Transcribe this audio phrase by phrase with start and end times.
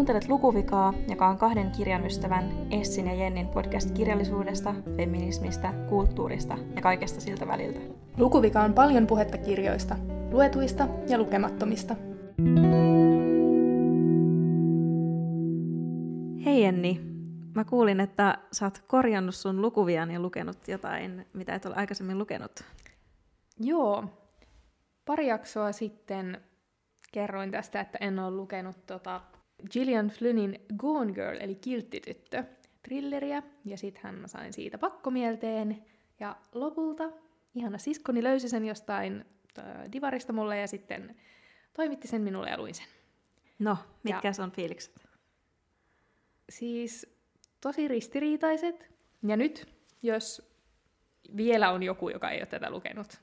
[0.00, 6.82] Kuuntelet Lukuvikaa, joka on kahden kirjan ystävän Essin ja Jennin podcast kirjallisuudesta, feminismistä, kulttuurista ja
[6.82, 7.80] kaikesta siltä väliltä.
[8.16, 9.96] Lukuvika on paljon puhetta kirjoista,
[10.30, 11.96] luetuista ja lukemattomista.
[16.44, 17.00] Hei Jenni,
[17.54, 22.18] mä kuulin, että sä oot korjannut sun lukuviaan ja lukenut jotain, mitä et ole aikaisemmin
[22.18, 22.52] lukenut.
[23.58, 24.04] Joo.
[25.04, 26.40] Pari jaksoa sitten
[27.12, 29.20] kerroin tästä, että en ole lukenut tota
[29.70, 32.44] Gillian Flynnin Gone Girl, eli Kilttityttö,
[32.82, 35.84] trilleriä, ja sitten mä sain siitä pakkomielteen,
[36.20, 37.10] ja lopulta
[37.54, 39.24] ihana siskoni löysi sen jostain
[39.58, 41.16] äh, divarista mulle, ja sitten
[41.74, 42.86] toimitti sen minulle ja luin sen.
[43.58, 45.08] No, mitkä ja, on fiilikset?
[46.50, 47.16] Siis
[47.60, 48.90] tosi ristiriitaiset,
[49.22, 49.68] ja nyt,
[50.02, 50.50] jos
[51.36, 53.20] vielä on joku, joka ei ole tätä lukenut.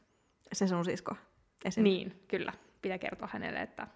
[0.53, 1.15] Se sun sisko?
[1.65, 1.83] Esim.
[1.83, 2.53] Niin, kyllä.
[2.81, 3.87] Pitää kertoa hänelle, että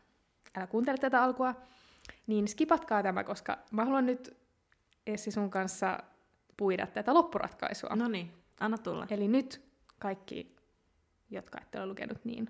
[0.57, 1.55] älä kuuntele tätä alkua,
[2.27, 4.37] niin skipatkaa tämä, koska mä haluan nyt
[5.07, 5.99] Essi sun kanssa
[6.57, 7.95] puida tätä loppuratkaisua.
[7.95, 9.07] No niin, anna tulla.
[9.09, 9.61] Eli nyt
[9.99, 10.55] kaikki,
[11.29, 12.49] jotka ette ole lukenut, niin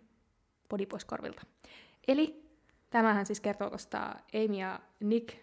[0.69, 1.41] podi pois korvilta.
[2.07, 2.52] Eli
[2.89, 5.38] tämähän siis kertoo tuosta Amy ja Nick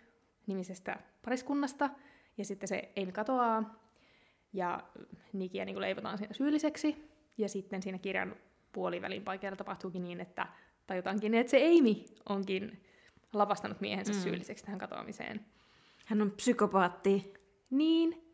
[0.46, 1.90] nimisestä pariskunnasta,
[2.38, 3.74] ja sitten se Amy katoaa,
[4.52, 4.82] ja
[5.32, 8.36] Nickia niin leivotaan siinä syylliseksi, ja sitten siinä kirjan
[8.72, 10.46] puolivälin paikalla tapahtuukin niin, että
[10.86, 11.94] tajutaankin, että se Amy
[12.28, 12.82] onkin
[13.32, 14.18] lavastanut miehensä mm.
[14.18, 15.46] syylliseksi tähän katoamiseen.
[16.04, 17.34] Hän on psykopaatti.
[17.70, 18.32] Niin.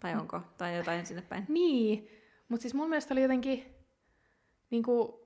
[0.00, 0.40] Tai onko?
[0.58, 1.44] Tai jotain sinne päin.
[1.48, 2.08] Niin.
[2.48, 3.64] Mutta siis mun mielestä oli jotenkin,
[4.70, 5.20] niinku,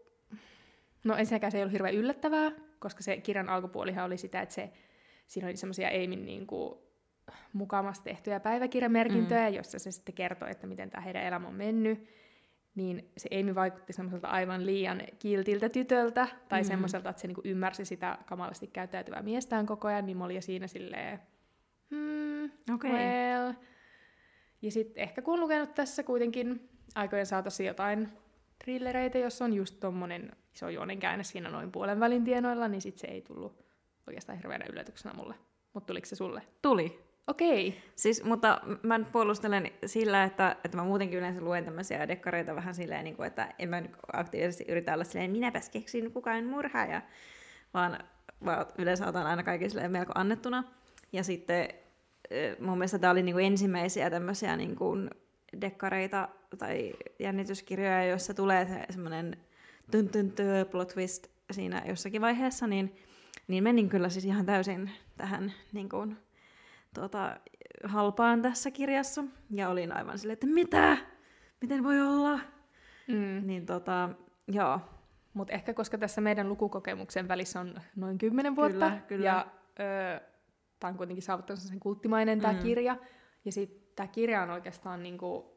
[1.05, 4.73] no ensinnäkään se ei ollut hirveän yllättävää, koska se kirjan alkupuolihan oli sitä, että se,
[5.27, 6.87] siinä oli semmoisia Eimin niinku,
[7.53, 9.55] mukamassa tehtyjä päiväkirjamerkintöjä, mm.
[9.57, 12.09] jossa se sitten kertoi, että miten tämä heidän elämä on mennyt
[12.77, 16.67] niin se Amy vaikutti semmoiselta aivan liian kiltiltä tytöltä, tai mm.
[16.67, 20.67] semmoiselta, että se niinku ymmärsi sitä kamalasti käyttäytyvää miestään koko ajan, niin mä olin siinä
[20.67, 21.19] silleen,
[21.91, 22.91] hmm, okay.
[22.91, 23.53] well.
[24.63, 28.09] Ja sitten ehkä kun on lukenut tässä kuitenkin aikojen saatossa jotain
[28.65, 32.99] trillereitä, jos on just tommonen iso juonen käänne siinä noin puolen välin tienoilla, niin sit
[32.99, 33.67] se ei tullut
[34.07, 35.35] oikeastaan hirveänä yllätyksenä mulle.
[35.73, 36.43] Mutta tuliko se sulle?
[36.63, 37.06] Tuli.
[37.27, 37.83] Okei.
[37.97, 43.05] Siis, mutta mä puolustelen sillä, että, että mä muutenkin yleensä luen tämmöisiä dekkareita vähän silleen,
[43.05, 43.83] niin kuin, että en mä
[44.13, 47.03] aktiivisesti yritä olla silleen, minäpäs keksin kukaan murhaaja,
[47.75, 47.99] vaan,
[48.45, 50.65] vaan yleensä otan aina kaikki silleen melko annettuna.
[51.13, 51.69] Ja sitten
[52.61, 55.11] mun mielestä tämä oli niin kuin ensimmäisiä tämmöisiä niin kuin
[55.61, 59.37] dekkareita tai jännityskirjoja, joissa tulee se semmoinen
[60.71, 62.97] plot twist siinä jossakin vaiheessa, niin,
[63.49, 66.17] niin menin kyllä siis ihan täysin tähän niin kuin,
[66.97, 67.37] tuota,
[67.85, 69.25] halpaan tässä kirjassa.
[69.51, 70.97] Ja olin aivan silleen, että mitä?
[71.61, 72.41] Miten voi olla?
[73.09, 73.47] Mm.
[73.47, 74.09] Niin tota,
[74.49, 74.81] joo.
[75.35, 79.25] Mutta ehkä koska tässä meidän lukukokemuksen välissä on noin kymmenen vuotta, kyllä, kyllä.
[79.25, 79.47] ja
[80.81, 82.59] tämä on kuitenkin saavuttanut sen kulttimainen tämä mm.
[82.59, 82.97] kirja,
[83.45, 85.57] ja sitten tämä kirja on oikeastaan, niinku,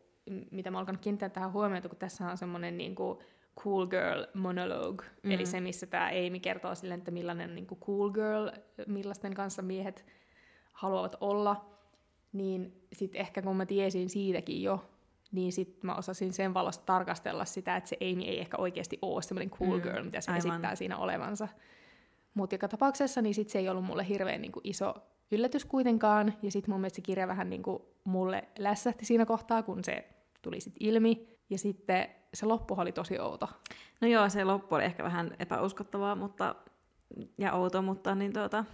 [0.51, 3.21] mitä mä alkanut kiinnittää tähän huomiota, kun tässä on semmoinen niinku,
[3.59, 5.31] cool girl monologue, mm.
[5.31, 8.49] eli se, missä tämä Amy kertoo sille, että millainen niinku, cool girl,
[8.87, 10.05] millaisten kanssa miehet
[10.79, 11.65] haluavat olla,
[12.33, 14.89] niin sitten ehkä kun mä tiesin siitäkin jo,
[15.31, 19.21] niin sitten mä osasin sen valosta tarkastella sitä, että se Amy ei ehkä oikeasti ole
[19.21, 20.51] semmoinen cool mm, girl, mitä se aivan.
[20.51, 21.47] esittää siinä olevansa.
[22.33, 24.95] Mutta joka tapauksessa niin sit se ei ollut mulle hirveän niinku iso
[25.31, 29.83] yllätys kuitenkaan, ja sitten mun mielestä se kirja vähän niinku mulle lässähti siinä kohtaa, kun
[29.83, 30.09] se
[30.41, 33.49] tuli sitten ilmi, ja sitten se loppu oli tosi outo.
[34.01, 36.55] No joo, se loppu oli ehkä vähän epäuskottavaa mutta,
[37.37, 38.65] ja outo, mutta niin tuota,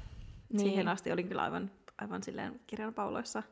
[0.50, 0.60] niin.
[0.60, 3.44] siihen asti olin kyllä aivan aivan silleen kirjan pauloissa.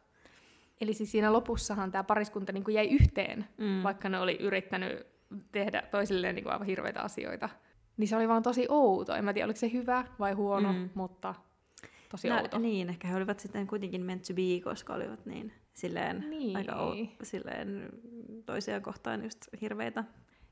[0.81, 3.83] Eli siis siinä lopussahan tämä pariskunta niin kuin jäi yhteen, mm.
[3.83, 5.07] vaikka ne oli yrittänyt
[5.51, 7.49] tehdä toisilleen niin kuin aivan hirveitä asioita.
[7.97, 9.15] Niin se oli vaan tosi outo.
[9.15, 10.89] En mä tiedä, oliko se hyvä vai huono, mm.
[10.93, 11.35] mutta
[12.09, 12.59] tosi no, outo.
[12.59, 16.57] Niin, ehkä he olivat sitten kuitenkin meant to be, koska olivat niin silleen niin.
[16.57, 17.89] aika ou- silleen
[18.45, 20.03] toisia kohtaan just hirveitä.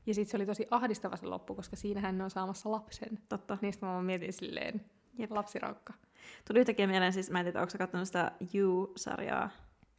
[0.06, 3.18] Ja sitten se oli tosi ahdistava se loppu, koska siinähän ne on saamassa lapsen.
[3.28, 3.58] Totta.
[3.62, 4.84] Niistä mä mietin silleen,
[5.18, 5.30] Jep.
[5.30, 5.92] lapsiraukka.
[6.48, 9.50] Tuli yhtäkkiä mieleen, siis mä en tiedä, onko katsonut sitä You-sarjaa?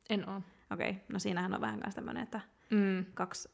[0.10, 0.42] En oo.
[0.72, 1.02] Okei, okay.
[1.10, 3.06] no siinähän on vähän kanssa tämmöinen, että mm.
[3.14, 3.50] kaksi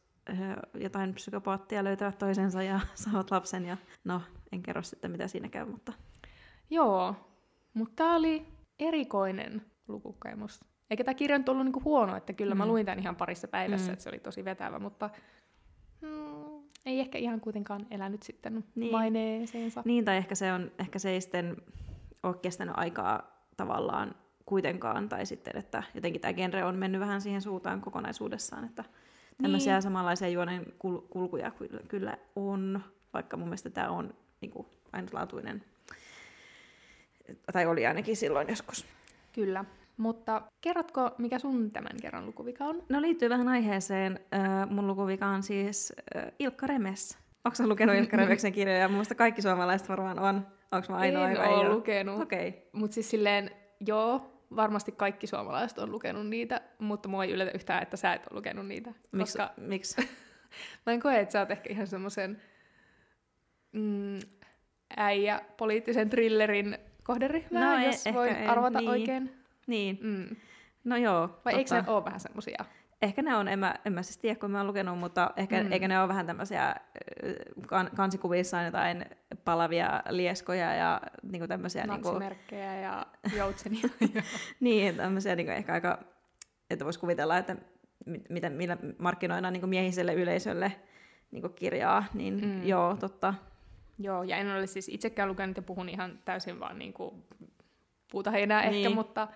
[0.73, 4.21] jotain psykopaattia löytävät toisensa ja saavat lapsen ja no,
[4.51, 5.93] en kerro sitten mitä siinä käy, mutta...
[6.69, 7.15] Joo,
[7.73, 8.47] mutta tämä oli
[8.79, 10.65] erikoinen lukukokemus.
[10.89, 12.57] Eikä tämä kirja nyt ollut niinku huono, että kyllä mm.
[12.57, 13.93] mä luin tämän ihan parissa päivässä, mm.
[13.93, 15.09] että se oli tosi vetävä, mutta
[16.01, 16.48] mm,
[16.85, 18.91] ei ehkä ihan kuitenkaan elänyt sitten niin.
[18.91, 19.81] maineeseensa.
[19.85, 21.57] Niin, tai ehkä se, on, ehkä se ei sitten
[22.23, 24.15] ole kestänyt aikaa tavallaan
[24.45, 28.83] kuitenkaan, tai sitten, että jotenkin tämä genre on mennyt vähän siihen suuntaan kokonaisuudessaan, että
[29.41, 29.81] tämmöisiä niin.
[29.81, 32.83] samanlaisia juonen kul- kulkuja kyllä, kyllä on,
[33.13, 35.63] vaikka mun mielestä tämä on niin kuin, ainutlaatuinen
[37.53, 38.85] Tai oli ainakin silloin joskus.
[39.33, 39.65] Kyllä.
[39.99, 42.83] Mutta kerrotko, mikä sun tämän kerran lukuvika on?
[42.89, 44.19] No liittyy vähän aiheeseen.
[44.33, 47.17] Äh, mun lukuvika on siis äh, Ilkka Remes.
[47.45, 48.87] Onko lukenut Ilkka Remeksen kirjoja?
[48.87, 50.47] Mun mielestä kaikki suomalaiset varmaan on.
[50.71, 52.21] Onko mä ainoa, en joka ole lukenut.
[52.21, 52.47] Okei.
[52.49, 52.61] Okay.
[52.71, 53.51] Mutta siis silleen,
[53.87, 58.27] joo, varmasti kaikki suomalaiset on lukenut niitä, mutta mua ei yllätä yhtään, että sä et
[58.27, 58.89] ole lukenut niitä.
[58.89, 59.37] Miksi?
[59.37, 59.97] Koska Miks?
[60.85, 62.41] mä en koe, että sä oot ehkä ihan semmoisen
[63.71, 64.19] mm,
[64.97, 68.89] äijä poliittisen thrillerin kohderyhmää, No, e- jos voin arvata niin.
[68.89, 69.38] oikein.
[69.69, 69.99] Niin.
[70.01, 70.35] Mm.
[70.83, 71.41] No joo.
[71.45, 71.91] Vai eikö totta.
[71.91, 72.65] ne ole vähän semmosia?
[73.01, 75.63] Ehkä ne on, en mä, en mä siis tiedä, kun mä oon lukenut, mutta ehkä,
[75.63, 75.71] Mm.
[75.71, 76.75] eikö ne ole vähän tämmöisiä
[77.67, 79.05] kan, kansikuvissa jotain
[79.45, 81.01] palavia lieskoja ja
[81.31, 83.05] niinku tämmöisiä, niinku, Natsimerkkejä ja
[83.37, 83.81] joutsenia.
[84.59, 85.99] niin, tämmöisiä niinku ehkä aika,
[86.69, 87.55] että voisi kuvitella, että
[88.05, 90.71] mit- miten, millä markkinoidaan niinku miehiselle yleisölle
[91.31, 92.63] niinku kirjaa, niin Mm.
[92.63, 93.33] joo, totta.
[93.99, 97.25] Joo, ja en ole siis itsekään lukenut ja puhun ihan täysin vaan niinku
[98.11, 98.75] puuta heinää niin.
[98.85, 99.27] ehkä, mutta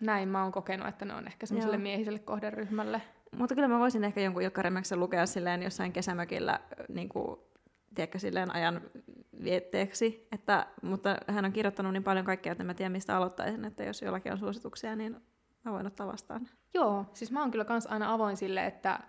[0.00, 1.82] näin mä oon kokenut, että ne on ehkä semmoiselle Joo.
[1.82, 3.02] miehiselle kohderyhmälle.
[3.36, 7.40] Mutta kyllä mä voisin ehkä jonkun Ilkka Remeksen lukea silleen jossain kesämökillä niin kuin,
[7.94, 8.80] tiedätkö, silleen ajan
[9.44, 10.28] vietteeksi.
[10.32, 13.84] Että, mutta hän on kirjoittanut niin paljon kaikkea, että en mä tiedä mistä aloittaisin, että
[13.84, 15.16] jos jollakin on suosituksia, niin
[15.64, 16.48] mä voin ottaa vastaan.
[16.74, 19.00] Joo, siis mä oon kyllä kans aina avoin sille, että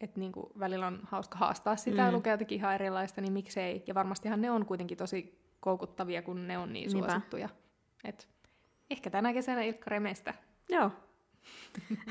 [0.00, 2.14] et niinku välillä on hauska haastaa sitä ja Mm.
[2.14, 3.84] lukea jotakin ihan erilaista, niin miksei.
[3.86, 7.10] Ja varmastihan ne on kuitenkin tosi koukuttavia, kun ne on niin Niinpä.
[7.12, 7.48] suosittuja.
[8.04, 8.28] Et
[8.90, 10.34] ehkä tänä kesänä Ilkka Remestä.
[10.68, 10.90] Joo.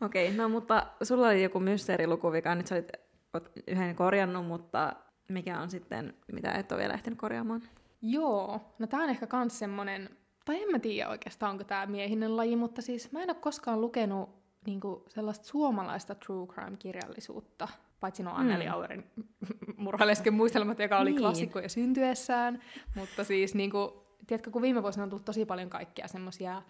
[0.00, 2.88] Okei, okay, no mutta sulla oli joku mysteerilukuvika, nyt sä olit
[3.34, 4.96] oot yhden korjannut, mutta
[5.28, 7.62] mikä on sitten, mitä et ole vielä ehtinyt korjaamaan?
[8.02, 10.08] Joo, no tää on ehkä kans semmonen,
[10.44, 13.80] tai en mä tiedä oikeastaan onko tää miehinen laji, mutta siis mä en ole koskaan
[13.80, 14.30] lukenut
[14.66, 17.68] niinku sellaista suomalaista true crime-kirjallisuutta,
[18.00, 18.72] paitsi no Anneli Mm.
[18.72, 19.04] Auerin
[19.76, 21.20] murhalesken muistelmat, joka oli Niin.
[21.20, 22.62] klassikko jo syntyessään,
[22.94, 26.62] mutta siis niinku, tiedätkö, kun viime vuosina on tullut tosi paljon kaikkia semmosia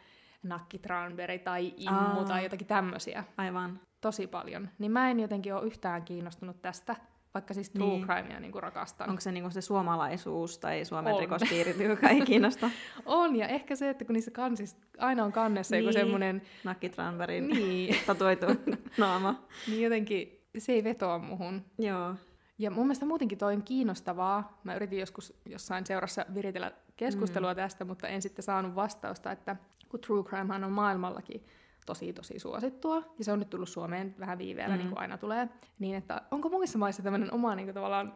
[0.42, 2.24] Nakki Tranberg tai Immu Aa.
[2.24, 3.80] tai jotakin tämmösiä, Aivan.
[4.00, 6.96] tosi paljon, niin mä en jotenkin ole yhtään kiinnostunut tästä,
[7.34, 8.06] vaikka siis true Niin.
[8.06, 9.08] crimea niinku rakastan.
[9.10, 11.20] Onko se niinku se suomalaisuus tai Suomen On.
[11.20, 12.70] rikospiirit, joka ei kiinnosta?
[13.06, 15.84] On, ja ehkä se, että kun niissä kansissa aina on kannessa niin.
[15.84, 16.00] joku Niin.
[16.04, 18.46] semmoinen, Nakki Tranbergin niin, tatuoitu
[18.98, 19.42] naama.
[19.68, 21.64] niin jotenkin se ei vetoa muhun.
[21.78, 22.14] Joo.
[22.60, 24.60] Ja mun mielestä muutenkin toi on kiinnostavaa.
[24.64, 27.56] Mä yritin joskus jossain seurassa viritellä keskustelua mm.
[27.56, 29.56] tästä, mutta en sitten saanut vastausta, että
[29.88, 31.44] kun true crimehan on maailmallakin
[31.86, 34.78] tosi tosi suosittua, ja se on nyt tullut Suomeen vähän viiveellä, mm.
[34.78, 34.78] Mm.
[34.78, 35.48] niin kuin aina tulee,
[35.78, 38.14] niin että onko muissa maissa tämmöinen oma niin kuin tavallaan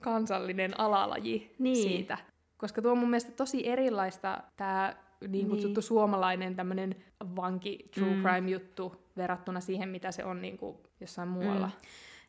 [0.00, 1.76] kansallinen alalaji Niin.
[1.76, 2.18] siitä?
[2.56, 4.96] Koska tuo on mun mielestä tosi erilaista tämä
[5.28, 5.86] niin kutsuttu Niin.
[5.86, 6.96] suomalainen tämmöinen
[7.36, 8.22] vanki true Mm.
[8.22, 11.66] crime juttu verrattuna siihen, mitä se on niin kuin jossain muualla.
[11.66, 11.72] Mm.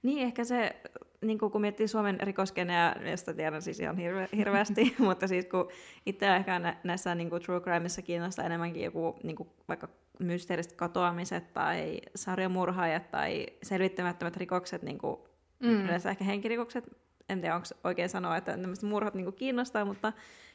[0.04, 0.76] Niin, ehkä se,
[1.22, 5.68] niin kun miettii Suomen rikoskeneä, josta tiedän siis ihan hirve, hirveästi, mutta siis kun
[6.06, 9.88] itse ehkä nä- näissä niin kuin true crimeissa kiinnostaa enemmänkin joku niin kuin vaikka
[10.20, 15.18] mysteeriset katoamiset tai sarjamurhaajat tai selvittämättömät rikokset, niin kuin
[15.60, 15.86] Mm.
[15.86, 16.98] yleensä ehkä henkirikokset,
[17.30, 20.14] en tiedä onko oikein sanoa, että nämä murhat niin kuin kiinnostaa, mutta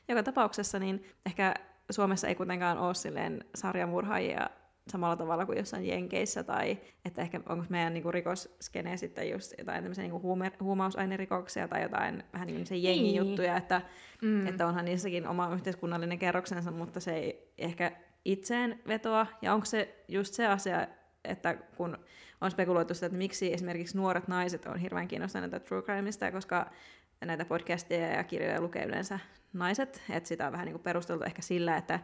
[0.08, 1.54] joka tapauksessa niin ehkä
[1.90, 4.50] Suomessa ei kuitenkaan ole silleen sarjamurhaajia
[4.90, 9.82] samalla tavalla kuin jossain Jenkeissä, tai että ehkä onko meidän niinku rikoskene sitten just jotain
[9.82, 13.82] tämmöisiä niinku huume, huumausainerikoksia tai jotain vähän niin kuin jengijuttuja, että,
[14.22, 14.28] Mm.
[14.28, 14.46] mm.
[14.46, 17.92] että onhan niissäkin oma yhteiskunnallinen kerroksensa, mutta se ei ehkä
[18.24, 20.86] itseen vetoa, ja onko se just se asia,
[21.24, 21.98] että kun
[22.40, 26.70] on spekuloitu sitä, että miksi esimerkiksi nuoret naiset on hirveän kiinnostuneita true crimeista, koska
[27.24, 29.18] näitä podcasteja ja kirjoja lukee yleensä
[29.52, 32.00] naiset, että sitä on vähän niin kuin perusteltu ehkä sillä, että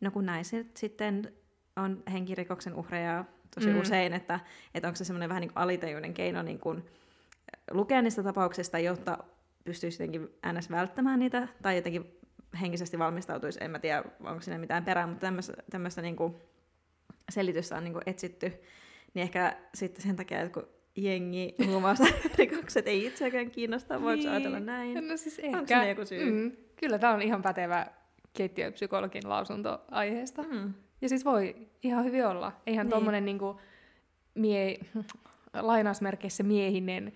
[0.00, 1.32] no kun naiset sitten
[1.76, 3.80] on henkirikoksen uhreja tosi Mm.
[3.80, 4.40] usein, että,
[4.74, 6.84] että onko se semmoinen vähän niin kuin alitajuinen keino niin kuin
[7.70, 9.18] lukea niistä tapauksista, jotta
[9.64, 10.70] pystyisi jotenkin ns.
[10.70, 12.18] välttämään niitä, tai jotenkin
[12.60, 16.34] henkisesti valmistautuisi, en mä tiedä, onko siinä mitään perää, mutta tämmöistä, tämmöistä niin kuin
[17.30, 18.52] selitystä on niin kuin etsitty,
[19.14, 24.30] niin ehkä sitten sen takia, että kun jengi huumausainerikokset ei itseäkään kiinnosta, voiko niin.
[24.30, 25.08] ajatella näin?
[25.08, 25.58] No siis ehkä.
[25.58, 26.30] Onko siinä joku syy?
[26.30, 27.86] Mm, kyllä tämä on ihan pätevä
[28.32, 30.42] keittiöpsykologin lausunto aiheesta.
[30.42, 30.74] Mm.
[31.00, 32.52] Ja siis voi ihan hyvin olla.
[32.66, 32.90] Eihän niin.
[32.90, 33.60] Tuommoinen niinku
[34.34, 34.78] mie,
[35.54, 37.12] lainausmerkeissä miehinen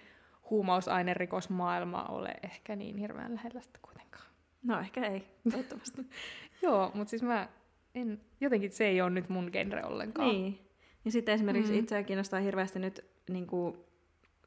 [0.51, 4.25] huumausainerikosmaailma ole ehkä niin hirveän lähellä sitä kuitenkaan.
[4.63, 6.03] No ehkä ei, toivottavasti.
[6.63, 7.49] Joo, mutta siis mä
[7.95, 10.29] en, jotenkin se ei ole nyt mun genre ollenkaan.
[10.29, 10.59] niin.
[11.05, 11.79] Ja sitten esimerkiksi Mm.
[11.79, 13.77] itseä kiinnostaa hirveästi nyt, niin kuin,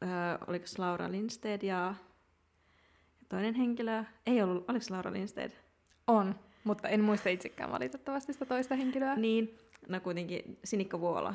[0.03, 0.09] äh,
[0.47, 1.95] oliko Laura Lindstedt ja
[3.29, 5.53] toinen henkilö, ei ollut, oliko Laura Lindstedt?
[6.07, 9.15] On, mutta en muista itsekään valitettavasti sitä toista henkilöä.
[9.15, 11.34] Niin, no kuitenkin Sinikka Vuola.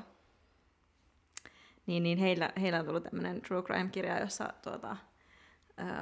[1.86, 4.96] Niin, niin heillä, heillä on tullut tämmöinen true crime-kirja, jossa tuota,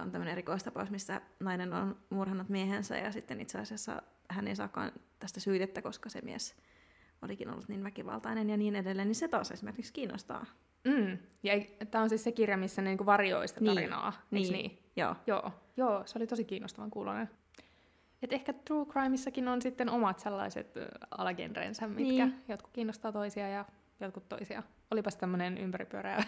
[0.03, 4.93] on tämmöinen erikoistapaus, missä nainen on murhannut miehensä ja sitten itse asiassa hän ei saakaan
[5.19, 6.57] tästä syytettä, koska se mies
[7.23, 10.47] olikin ollut niin väkivaltainen ja niin edelleen, niin se taas esimerkiksi kiinnostaa.
[10.85, 11.19] Mm.
[11.43, 11.53] Ja
[11.91, 13.75] tämä on siis se kirja, missä ne niinku varjoi sitä Niin.
[13.75, 14.43] tarinaa, niin.
[14.43, 14.53] Niin.
[14.53, 14.79] niin?
[14.97, 15.17] Joo.
[15.27, 17.31] Joo, joo, se oli tosi kiinnostavan kuulonen.
[18.23, 22.35] Et ehkä True Crimeissakin on sitten omat sellaiset ö, alagenrensä, mitkä Niin.
[22.49, 23.65] jotkut kiinnostaa toisia ja
[24.01, 24.63] jotkut toisia.
[24.91, 26.17] Olipas tämmöinen ympäripyöreä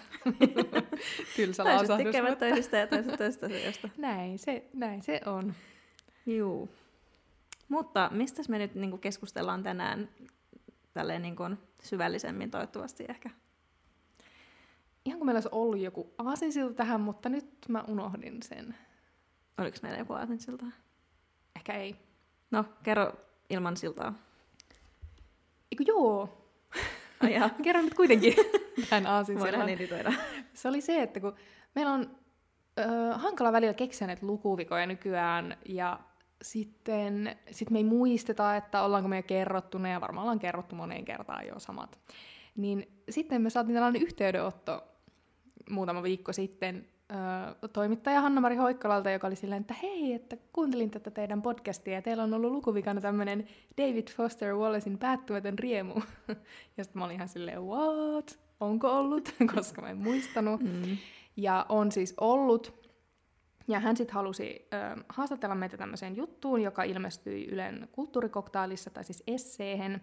[1.37, 2.05] tylsä Toiset lausahdus.
[2.05, 3.89] tykkäävät mutta- toisista ja toiset toisesta asioista.
[3.99, 5.55] Näin se, näin se on.
[6.27, 6.69] Juu.
[7.69, 10.09] Mutta mistä me nyt niin keskustellaan tänään
[10.95, 11.37] tälleen niin
[11.83, 13.31] syvällisemmin toivottavasti ehkä?
[15.05, 18.75] Ihan kuin meillä olisi ollut joku aasinsilta tähän, mutta nyt mä unohdin sen.
[19.59, 20.65] Oliko meillä joku aasinsilta?
[21.57, 21.97] Ehkä ei.
[22.51, 23.13] No, kerro
[23.51, 24.15] ilman siltaa.
[25.73, 26.47] Eiku joo,
[27.23, 27.49] Ai jaa.
[27.59, 28.35] mä kerron nyt kuitenkin
[28.91, 29.69] tämän Voidaan aasinsillan.
[29.69, 30.13] editoida.
[30.55, 31.35] Se oli se, että kun
[31.75, 32.11] meillä on
[32.79, 32.83] ö,
[33.15, 36.01] hankala välillä keksiä näitä lukuvikoja nykyään, ja
[36.43, 40.77] sitten sit me ei muisteta, että ollaanko me jo kerrottu ne, ja varmaan ollaan kerrottu
[40.77, 41.99] moneen kertaan jo samat.
[42.57, 44.85] Niin sitten me saatiin tällainen yhteydenotto
[45.71, 46.89] muutama viikko sitten
[47.73, 52.23] toimittaja Hanna-Mari Hoikkalalta, joka oli silleen, että hei, että kuuntelin tätä teidän podcastia, ja teillä
[52.23, 53.49] on ollut lukuvikana tämmöinen
[53.79, 55.95] David Foster Wallacein päättymätön riemu.
[56.77, 58.39] ja sitten mä olin ihan silleen, what?
[58.61, 59.35] Onko ollut?
[59.55, 60.61] Koska mä en muistanut.
[60.61, 60.97] Mm.
[61.37, 62.89] Ja on siis ollut.
[63.69, 69.23] Ja hän sitten halusi ö, haastatella meitä tämmöiseen juttuun, joka ilmestyi Ylen kulttuurikoktailissa, tai siis
[69.27, 70.01] esseehen.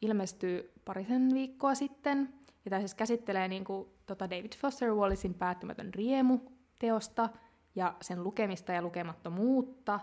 [0.00, 2.34] Ilmestyi parisen viikkoa sitten.
[2.64, 6.40] Ja tämä siis käsittelee niinku, tota David Foster Wallacein päättymätön riemu
[6.78, 7.28] teosta
[7.74, 10.00] ja sen lukemista ja lukemattomuutta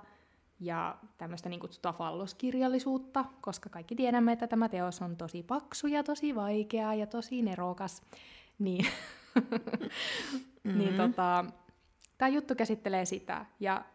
[0.60, 6.04] ja tämmöistä niin kutsutua falloskirjallisuutta, koska kaikki tiedämme, että tämä teos on tosi paksu ja
[6.04, 8.02] tosi vaikea ja tosi nerokas.
[8.60, 8.86] Niin,
[10.64, 10.80] Mm-hmm.
[10.80, 11.46] niin tota,
[12.18, 13.46] tämä juttu käsittelee sitä.
[13.60, 13.86] Ja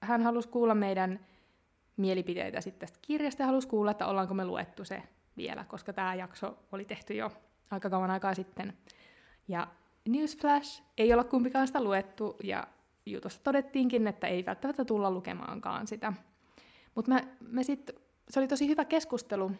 [0.00, 1.26] hän halusi kuulla meidän
[1.96, 5.02] mielipiteitä sitten tästä kirjasta ja halusi kuulla, että ollaanko me luettu se
[5.36, 7.32] vielä, koska tämä jakso oli tehty jo
[7.70, 8.76] aika kauan aikaa sitten.
[9.48, 9.66] Ja
[10.08, 12.66] Newsflash, ei olla kumpikaan sitä luettu, ja
[13.06, 16.12] jutussa todettiinkin, että ei välttämättä tulla lukemaankaan sitä.
[16.94, 17.90] Mutta me, me sit,
[18.28, 19.50] se oli tosi hyvä keskustelu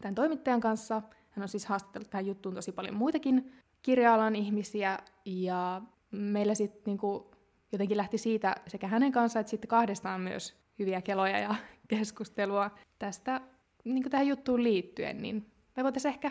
[0.00, 1.02] tämän toimittajan kanssa.
[1.30, 3.52] Hän on siis haastatellut tähän juttuun tosi paljon muitakin
[3.82, 7.30] kirja-alan ihmisiä, ja meillä sitten niinku
[7.72, 11.54] jotenkin lähti siitä sekä hänen kanssaan että sitten kahdestaan myös hyviä keloja ja
[11.88, 13.40] keskustelua tästä
[13.84, 16.30] niin tähän juttuun liittyen, niin me voitaisiin ehkä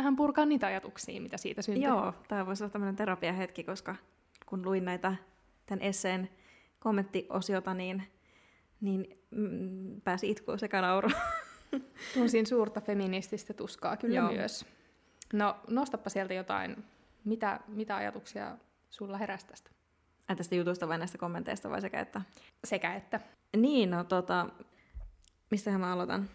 [0.00, 1.84] vähän purkaa niitä ajatuksia, mitä siitä syntyy.
[1.84, 3.96] Joo, tämä voisi olla tämmöinen terapiahetki, koska
[4.46, 5.14] kun luin näitä
[5.66, 6.28] tämän esseen
[6.78, 8.02] kommenttiosiota, niin,
[8.80, 11.10] niin mm, pääsi itkuun sekä nauru.
[12.14, 14.32] Tunsin suurta feminististä tuskaa kyllä Joo.
[14.32, 14.66] Myös.
[15.32, 16.84] No, nostappa sieltä jotain.
[17.24, 18.56] Mitä, mitä ajatuksia
[18.90, 19.70] sulla heräsi tästä?
[20.28, 22.22] Ai tästä jutusta vai näistä kommenteista vai sekä että?
[22.64, 23.20] Sekä että.
[23.56, 24.46] Niin, no tota,
[25.50, 26.28] mistähän mä aloitan?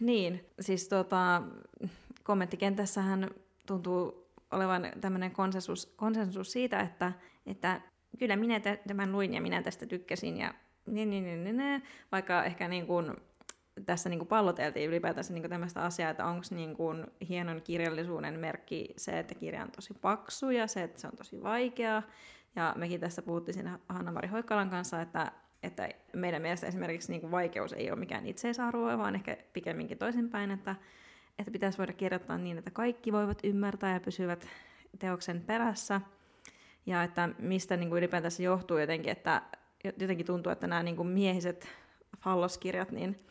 [0.00, 1.42] Niin, siis tota,
[2.22, 3.30] kommenttikentässähän
[3.66, 7.12] tuntuu olevan tämmöinen konsensus, konsensus siitä, että,
[7.46, 7.80] että
[8.18, 10.54] kyllä minä tä- tämän luin ja minä tästä tykkäsin ja
[10.86, 11.82] niin, niin, niin, niin, niin.
[12.12, 13.16] vaikka ehkä niin kuin,
[13.86, 18.40] tässä niin kuin palloteltiin ylipäätänsä niin kuin tämmöistä asiaa, että onko niin kuin hienon kirjallisuuden
[18.40, 22.02] merkki se, että kirja on tosi paksu ja se, että se on tosi vaikea.
[22.56, 27.30] Ja mekin tässä puhuttiin siinä Hanna-Mari Hoikkalan kanssa, että, että meidän mielestä esimerkiksi niin kuin
[27.30, 30.76] vaikeus ei ole mikään itseisarvo, vaan ehkä pikemminkin toisinpäin, että,
[31.38, 34.48] että pitäisi voida kirjoittaa niin, että kaikki voivat ymmärtää ja pysyvät
[34.98, 36.00] teoksen perässä.
[36.86, 39.42] Ja että mistä niin kuin ylipäätänsä johtuu jotenkin, että
[39.84, 41.68] jotenkin tuntuu, että nämä niin kuin miehiset
[42.18, 43.26] falloskirjat, niin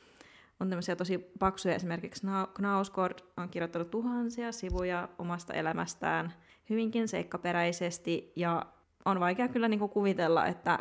[0.60, 1.76] on tämmöisiä tosi paksuja.
[1.76, 6.34] Esimerkiksi Kna- Knausgård on kirjoittanut tuhansia sivuja omasta elämästään
[6.70, 8.66] hyvinkin seikkaperäisesti ja
[9.06, 10.80] on vaikea kyllä niin kuin kuvitella, että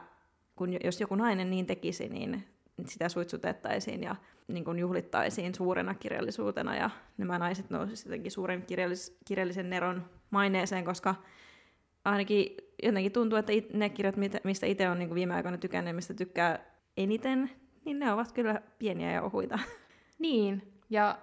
[0.60, 2.44] kun jos joku nainen niin tekisi, niin
[2.86, 4.16] sitä suitsutettaisiin ja
[4.48, 10.84] niin kuin juhlittaisiin suurena kirjallisuutena ja nämä naiset nousisivat jotenkin suuren kirjallis- kirjallisen neron maineeseen,
[10.84, 11.14] koska
[12.04, 14.14] ainakin jotenkin tuntuu, että it, ne kirjat,
[14.44, 16.58] mistä itse on niin kuin viime aikoina tykännyt, mistä tykkää
[16.96, 17.50] eniten,
[17.84, 19.58] niin ne ovat kyllä pieniä ja ohuita.
[20.18, 21.18] Niin, ja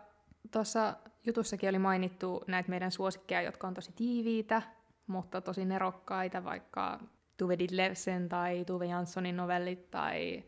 [0.51, 0.93] tuossa
[1.25, 4.61] jutussakin oli mainittu näitä meidän suosikkeja, jotka on tosi tiiviitä,
[5.07, 6.99] mutta tosi nerokkaita, vaikka
[7.37, 10.43] Tuve Ditlevsen tai Tuve Janssonin novellit tai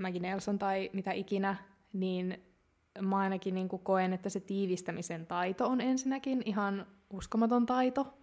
[0.00, 1.56] Maggie Nelson tai mitä ikinä,
[1.92, 2.44] niin
[3.00, 8.14] mä ainakin niin koen, että se tiivistämisen taito on ensinnäkin ihan uskomaton taito,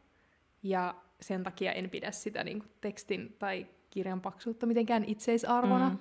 [0.63, 5.97] ja sen takia en pidä sitä niin tekstin tai kirjan paksuutta mitenkään itseisarvona, mm.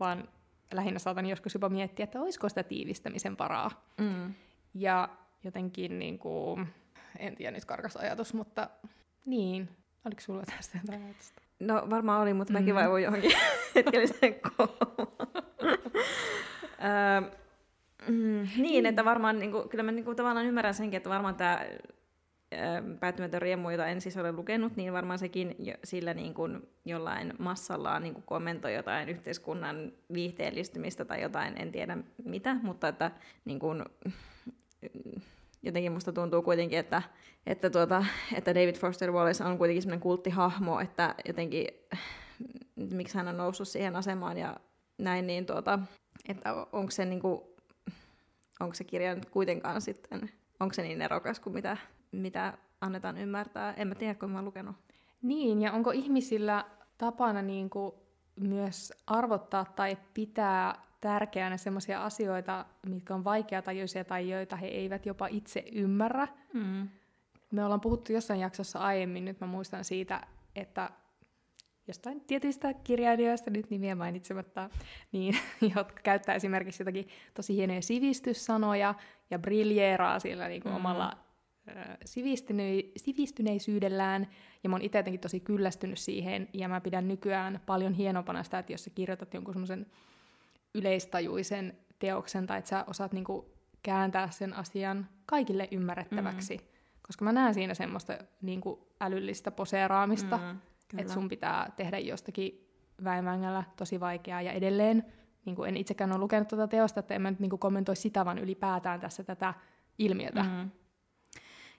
[0.00, 0.28] vaan
[0.72, 3.86] lähinnä saatan joskus jopa miettiä, että olisiko sitä tiivistämisen varaa.
[3.98, 4.34] Mm.
[4.74, 5.08] Ja
[5.44, 6.66] jotenkin, niin kuin,
[7.18, 8.70] en tiedä nyt karkas ajatus, mutta
[9.26, 9.68] niin,
[10.06, 11.42] oliko sulla tästä jotain ajatusta?
[11.60, 12.74] No varmaan oli, mutta mäkin Mm.
[12.74, 13.32] vaivoin johonkin
[13.74, 15.08] hetkelliseen koomaan.
[16.84, 17.30] Öö,
[18.08, 21.34] mm, niin, että varmaan, niin kuin, kyllä mä niin kuin, tavallaan ymmärrän senkin, että varmaan
[21.34, 21.66] tämä
[23.00, 27.32] päättymätön riemu, jota en siis ole lukenut, niin varmaan sekin jo, sillä niin kuin, jollain
[27.38, 33.10] massallaan niin kuin kommentoi jotain yhteiskunnan viihteellistymistä tai jotain, en tiedä mitä, mutta että
[33.44, 33.84] niin kuin,
[35.62, 37.02] jotenkin musta tuntuu kuitenkin, että,
[37.46, 41.66] että, tuota, että David Foster Wallace on kuitenkin semmoinen kulttihahmo, että jotenkin
[42.76, 44.56] miksi hän on noussut siihen asemaan ja
[44.98, 45.78] näin, niin tuota,
[46.28, 47.40] että onko se, niin kuin,
[48.60, 51.76] onko se kirja nyt kuitenkaan sitten, onko se niin erokas kuin mitä,
[52.12, 53.74] mitä annetaan ymmärtää.
[53.74, 54.76] En mä tiedä, kun mä oon lukenut.
[55.22, 56.64] Niin, ja onko ihmisillä
[56.98, 57.92] tapana niin kuin
[58.40, 65.26] myös arvottaa tai pitää tärkeänä sellaisia asioita, mitkä on vaikeatajuisia tai joita he eivät jopa
[65.26, 66.28] itse ymmärrä.
[66.52, 66.88] Mm.
[67.52, 70.20] Me ollaan puhuttu jossain jaksossa aiemmin, nyt mä muistan siitä,
[70.56, 70.90] että
[71.86, 74.70] jostain tietyistä kirjailijoista, nyt nimiä mainitsematta,
[75.12, 75.38] niin,
[75.76, 78.94] jotka käyttää esimerkiksi jotakin tosi hienoja sivistyssanoja
[79.30, 80.76] ja briljeeraa sillä niin kuin Mm.
[80.76, 81.16] omalla
[82.04, 84.28] sivistyny- sivistyneisyydellään.
[84.62, 88.58] Ja mä oon itse jotenkin tosi kyllästynyt siihen, ja mä pidän nykyään paljon hienompana sitä,
[88.58, 89.86] että jos sä kirjoitat jonkun semmoisen
[90.76, 93.46] yleistajuisen teoksen, tai että sä osaat niin kuin
[93.82, 96.56] kääntää sen asian kaikille ymmärrettäväksi.
[96.56, 96.64] Mm.
[97.02, 100.40] Koska mä näen siinä semmoista niin kuin älyllistä poseeraamista,
[100.92, 102.68] Mm, että sun pitää tehdä jostakin
[103.04, 104.42] väimängällä tosi vaikeaa.
[104.42, 105.04] Ja edelleen,
[105.44, 107.96] niin kuin en itsekään ole lukenut tuota teosta, että en mä nyt niin kuin kommentoi
[107.96, 109.54] sitä, vaan ylipäätään tässä tätä
[109.98, 110.42] ilmiötä.
[110.42, 110.70] Mm.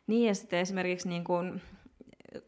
[0.08, 1.62] Niin, ja sitten esimerkiksi, niin kun,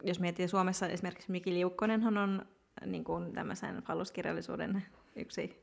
[0.02, 2.46] jos miettii Suomessa, esimerkiksi Miki Liukkonenhan on
[2.86, 4.82] niin kun tämmöisen falluskirjallisuuden
[5.16, 5.62] yksi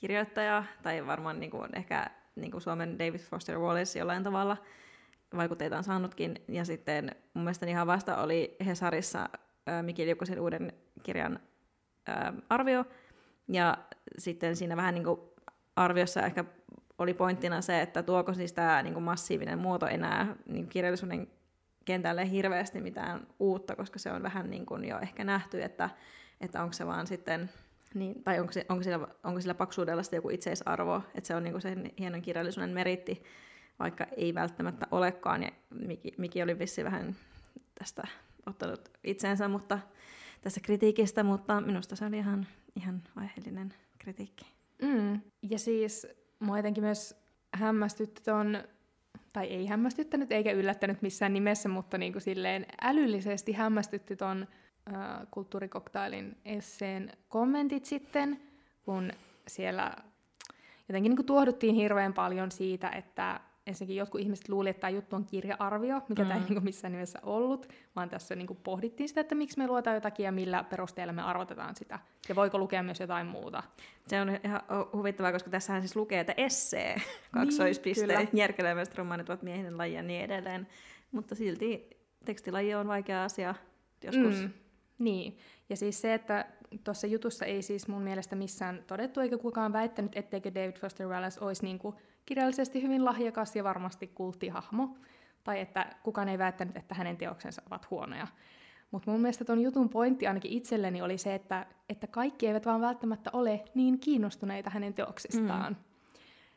[0.00, 4.56] kirjoittaja, tai varmaan niin kun, ehkä niin kun Suomen David Foster Wallace jollain tavalla
[5.36, 6.44] vaikutteita on saanutkin.
[6.48, 9.28] Ja sitten mun mielestä ihan vasta oli Hesarissa
[9.66, 10.72] ää, Miki uuden
[11.02, 11.40] kirjan
[12.48, 12.84] arvio,
[13.48, 13.78] ja
[14.18, 15.20] sitten siinä vähän niin kuin
[15.76, 16.44] arviossa ehkä
[16.98, 21.28] oli pointtina se, että tuoko siis tämä niin massiivinen muoto enää niin kirjallisuuden
[21.84, 25.90] kentälle hirveästi mitään uutta, koska se on vähän niin kuin jo ehkä nähty, että,
[26.40, 27.50] että onko se vaan sitten,
[27.98, 31.42] niin, tai onko, se, onko, sillä, onko sillä paksuudella sitten joku itseisarvo, että se on
[31.42, 33.22] niin kuin sen hienon kirjallisuuden meritti,
[33.78, 37.16] vaikka ei välttämättä olekaan, ja Miki, Miki oli vissi vähän
[37.78, 38.02] tästä
[38.46, 39.78] ottanut itseensä mutta,
[40.40, 44.46] tässä kritiikistä, mutta minusta se oli ihan, ihan aiheellinen kritiikki.
[44.82, 45.20] Mm.
[45.42, 46.06] Ja siis
[46.38, 47.14] mua jotenkin myös
[47.54, 48.64] hämmästytti ton,
[49.32, 54.46] tai ei hämmästyttänyt eikä yllättänyt missään nimessä, mutta niin kuin silleen älyllisesti hämmästytti ton
[54.94, 58.40] äh, kulttuurikoktailin esseen kommentit sitten,
[58.84, 59.10] kun
[59.48, 59.96] siellä
[60.88, 65.16] jotenkin niin kuin tuohduttiin hirveän paljon siitä, että ensinnäkin jotkut ihmiset luuli, että tämä juttu
[65.16, 66.28] on kirja-arvio, mikä mm.
[66.28, 69.58] tämä ei niin kuin missään nimessä ollut, vaan tässä niin kuin pohdittiin sitä, että miksi
[69.58, 71.98] me luetaan jotakin ja millä perusteella me arvotetaan sitä.
[72.28, 73.62] Ja voiko lukea myös jotain muuta.
[74.06, 76.96] Se on ihan huvittavaa, koska tässähän siis lukee, että essee,
[77.30, 78.18] kaksoispiste, kyllä.
[78.18, 80.68] niin, järkelemäiset romaanit ovat miehinen laji ja niin edelleen.
[81.12, 81.90] Mutta silti
[82.24, 83.54] tekstilaji on vaikea asia
[84.04, 84.42] joskus.
[84.42, 84.50] Mm,
[84.98, 85.38] niin.
[85.68, 86.44] Ja siis se, että
[86.84, 91.44] tuossa jutussa ei siis mun mielestä missään todettu, eikä kukaan väittänyt, etteikö David Foster Wallace
[91.44, 94.96] olisi niin kuin kirjallisesti hyvin lahjakas ja varmasti kulttihahmo.
[95.44, 98.26] Tai että kukaan ei väittänyt, että hänen teoksensa ovat huonoja.
[98.90, 102.80] Mutta mun mielestä ton jutun pointti ainakin itselleni oli se, että, että kaikki eivät vaan
[102.80, 105.72] välttämättä ole niin kiinnostuneita hänen teoksistaan.
[105.72, 105.78] Mm.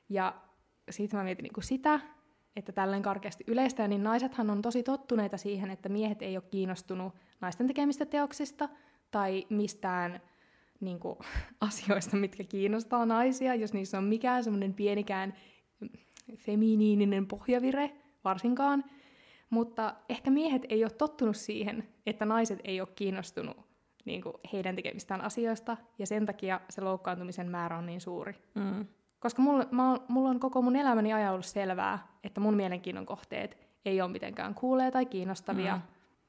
[0.10, 0.36] Ja
[0.90, 2.00] siitä mä mietin niin sitä,
[2.56, 7.14] että tälleen karkeasti yleistä, niin naisethan on tosi tottuneita siihen, että miehet ei ole kiinnostunut
[7.42, 8.70] naisten tekemistä teoksista
[9.12, 10.22] tai mistään
[10.80, 11.18] niin kuin,
[11.62, 15.34] asioista, mitkä kiinnostaa naisia, jos niissä on mikään semmoinen pienikään
[16.36, 17.92] feminiininen pohjavire
[18.24, 18.84] varsinkaan.
[19.50, 23.58] Mutta ehkä miehet ei ole tottunut siihen, että naiset ei ole kiinnostunut
[24.06, 28.34] niin kuin, heidän tekemistään asioista, ja sen takia se loukkaantumisen määrä on niin suuri.
[28.56, 28.86] Mm.
[29.20, 33.58] Koska mulla, mä, mulla on koko mun elämäni ajan ollut selvää, että mun mielenkiinnon kohteet
[33.86, 35.82] ei ole mitenkään kuulee tai kiinnostavia mm.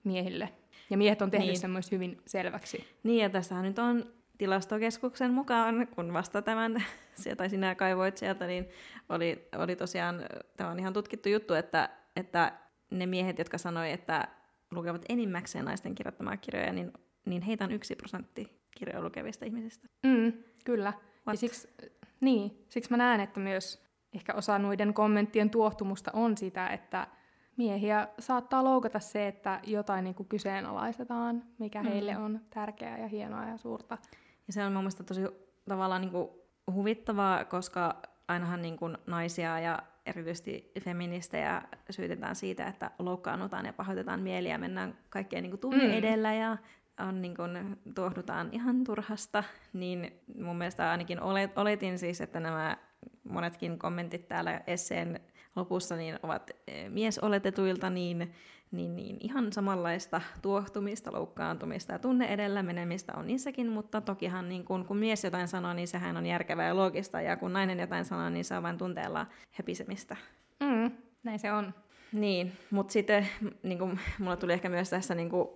[0.04, 0.48] miehille.
[0.90, 1.58] Ja miehet on tehnyt Niin.
[1.58, 2.84] sen myös hyvin selväksi.
[3.02, 4.04] Niin, ja tässähän nyt on
[4.38, 6.84] tilastokeskuksen mukaan, kun vasta tämän,
[7.36, 8.68] tai sinä kaivoit sieltä, niin
[9.08, 10.22] oli, oli tosiaan,
[10.56, 12.52] tämä on ihan tutkittu juttu, että, että
[12.90, 14.28] ne miehet, jotka sanoi, että
[14.70, 16.92] lukevat enimmäkseen naisten kirjoittamaa kirjoja, niin,
[17.26, 19.88] niin heitä on yksi prosentti kirjoja lukevista ihmisistä.
[20.02, 20.32] Mm,
[20.64, 20.92] kyllä.
[21.26, 21.34] What?
[21.34, 21.68] Ja siksi,
[22.20, 23.82] niin, siksi mä näen, että myös
[24.14, 27.06] ehkä osa noiden kommenttien tuohtumusta on sitä, että
[27.56, 31.88] miehiä saattaa loukata se, että jotain niin kuin kyseenalaistetaan, mikä Mm.
[31.88, 33.98] heille on tärkeää ja hienoa ja suurta.
[34.46, 35.20] Ja se on mun mielestä tosi
[35.68, 36.28] tavallaan niin kuin
[36.72, 44.20] huvittavaa, koska ainahan niin kuin naisia ja erityisesti feministejä syytetään siitä, että loukkaannutaan ja pahoitetaan
[44.20, 45.92] mieliä mennään kaikkeen niin kuin tunne Mm.
[45.94, 46.56] edellä ja
[47.00, 52.76] on niin kun, tuohdutaan ihan turhasta, niin mun mielestä ainakin olet, oletin siis, että nämä
[53.24, 55.20] monetkin kommentit täällä esseen
[55.56, 58.32] lopussa niin ovat e, miesoletetuilta, niin,
[58.70, 64.64] niin, niin ihan samanlaista tuohtumista, loukkaantumista ja tunne edellä menemistä on niissäkin, mutta tokihan niin
[64.64, 68.04] kun, kun mies jotain sanoo, niin sehän on järkevää ja loogista, ja kun nainen jotain
[68.04, 69.26] sanoo, niin se on vain tunteella
[69.58, 70.16] hepisemistä.
[70.60, 70.90] Mm,
[71.22, 71.74] näin se on.
[72.12, 73.28] Niin, mutta sitten
[73.62, 75.48] niin kuin, mulla tuli ehkä myös tässä niin kuin,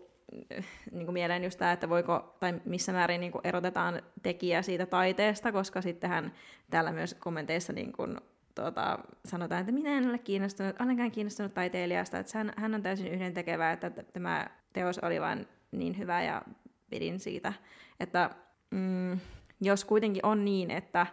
[0.93, 4.87] niin kuin mieleen just tämä, että voiko, tai missä määrin niin kuin erotetaan tekijä siitä
[4.87, 6.33] taiteesta, koska sittenhän
[6.71, 8.21] täällä myös kommenteissa niin kuin,
[8.55, 13.09] tuota, sanotaan, että minä en ole kiinnostunut, ollenkaan kiinnostunut taiteilijasta, että hän, hän on täysin
[13.09, 16.43] yhdentekevä, että tämä teos oli vain niin hyvä ja
[16.91, 17.53] pidin siitä.
[18.01, 18.31] Että
[18.71, 19.19] mm,
[19.61, 21.07] jos kuitenkin on niin, että,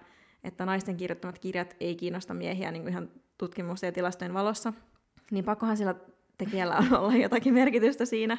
[0.43, 4.73] että naisten kirjoittamat kirjat ei kiinnosta miehiä niin kuin ihan tutkimusten ja tilastojen valossa,
[5.31, 5.95] niin pakkohan sillä
[6.37, 8.37] tekijällä on olla jotakin merkitystä siinä,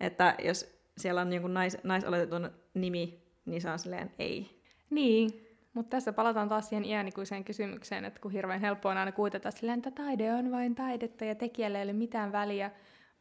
[0.00, 4.62] että jos siellä on jonkun nais, naisoletetun nimi, niin se on silleen ei.
[4.90, 5.47] Niin,
[5.78, 9.78] mutta tässä palataan taas siihen iänikuiseen kysymykseen, että kun hirveän helppoa on aina kuitata silleen,
[9.78, 12.70] että taide on vain taidetta ja tekijälle ei ole mitään väliä,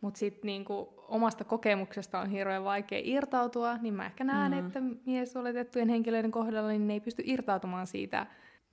[0.02, 4.68] mutta sitten niinku omasta kokemuksesta on hirveän vaikea irtautua, niin mä ehkä näen, mm.
[4.68, 8.26] että miesoletettujen henkilöiden kohdalla niin ne ei pysty irtautumaan siitä,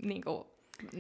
[0.02, 0.46] niinku,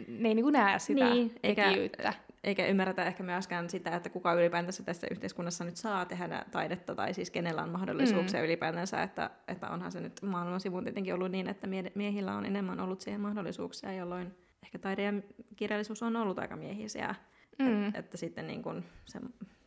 [0.08, 2.08] ne ei niinku näe sitä niin, tekijyyttä.
[2.08, 6.94] Eikä, eikä ymmärretä ehkä myöskään sitä, että kuka ylipäätänsä tässä yhteiskunnassa nyt saa tehdä taidetta,
[6.94, 8.46] tai siis kenellä on mahdollisuuksia mm.
[8.46, 12.80] ylipäätänsä, että, että onhan se nyt maailman sivun tietenkin ollut niin, että miehillä on enemmän
[12.80, 15.12] ollut siihen mahdollisuuksia, jolloin ehkä taide ja
[15.56, 17.14] kirjallisuus on ollut aika miehisiä.
[17.58, 17.88] Mm.
[17.88, 19.20] Et, että sitten niin kun se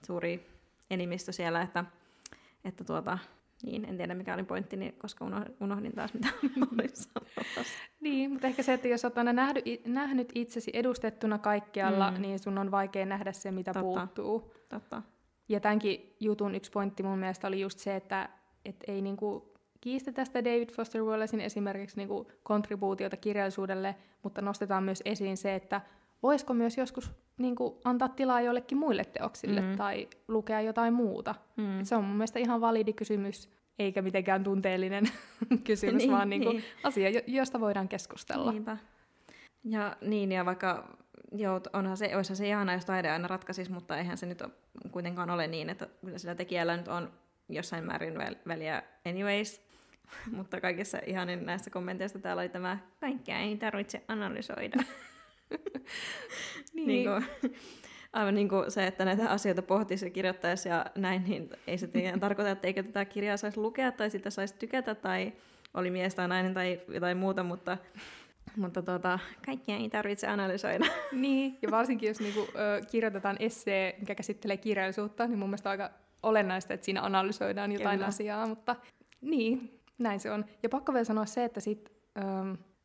[0.07, 0.47] suuri
[0.89, 1.85] enimistö siellä, että,
[2.65, 3.17] että tuota,
[3.63, 5.25] niin, en tiedä mikä oli pointti, koska
[5.59, 6.89] unohdin taas mitä olin
[7.99, 12.21] Niin, mutta ehkä se, että jos olet aina nähnyt, nähnyt itsesi edustettuna kaikkialla, mm.
[12.21, 13.99] niin sun on vaikea nähdä se, mitä Totta.
[13.99, 14.53] puuttuu.
[14.69, 15.01] Totta.
[15.49, 18.29] Ja tämänkin jutun yksi pointti mun mielestä oli just se, että
[18.65, 25.01] et ei niinku kiistä tästä David Foster Wallacein esimerkiksi niinku kontribuutiota kirjallisuudelle, mutta nostetaan myös
[25.05, 25.81] esiin se, että
[26.23, 29.77] voisiko myös joskus niinku antaa tilaa jollekin muille teoksille mm.
[29.77, 31.35] tai lukea jotain muuta.
[31.57, 31.83] Mm.
[31.83, 33.49] Se on mun mielestä ihan validi kysymys,
[33.79, 35.03] eikä mitenkään tunteellinen
[35.63, 36.63] kysymys, niin, vaan niinku niin.
[36.83, 38.51] asia, josta voidaan keskustella.
[38.51, 38.77] Niinpä.
[39.63, 40.97] Ja niin, ja vaikka
[41.31, 44.51] joo, onhan se, olisihan se ihana, jos taide aina ratkaisisi, mutta eihän se nyt ole,
[44.91, 47.11] kuitenkaan ole niin, että kyllä sillä tekijällä nyt on
[47.49, 48.13] jossain määrin
[48.47, 49.61] väliä anyways.
[50.37, 54.83] mutta kaikissa ihanin näistä kommenteista täällä oli tämä, kaikkea ei tarvitse analysoida.
[56.73, 56.87] niin.
[56.87, 57.25] niin kuin,
[58.13, 61.89] aivan niin kuin se, että näitä asioita pohtisi ja kirjoittaisi ja näin, niin ei se
[62.19, 65.33] tarkoita, että eikö tätä kirjaa saisi lukea tai sitä saisi tykätä tai
[65.73, 67.77] oli mies tai nainen tai jotain muuta, mutta
[68.57, 70.85] mutta tuota, kaikkia ei tarvitse analysoida.
[71.11, 75.71] Niin, ja varsinkin jos niinku, ö, kirjoitetaan essee, mikä käsittelee kirjallisuutta, niin mun mielestä on
[75.71, 75.91] aika
[76.23, 78.07] olennaista, että siinä analysoidaan jotain Kyllä.
[78.07, 78.75] asiaa, mutta
[79.21, 80.45] niin, näin se on.
[80.63, 82.21] Ja pakko vielä sanoa se, että sit, ö,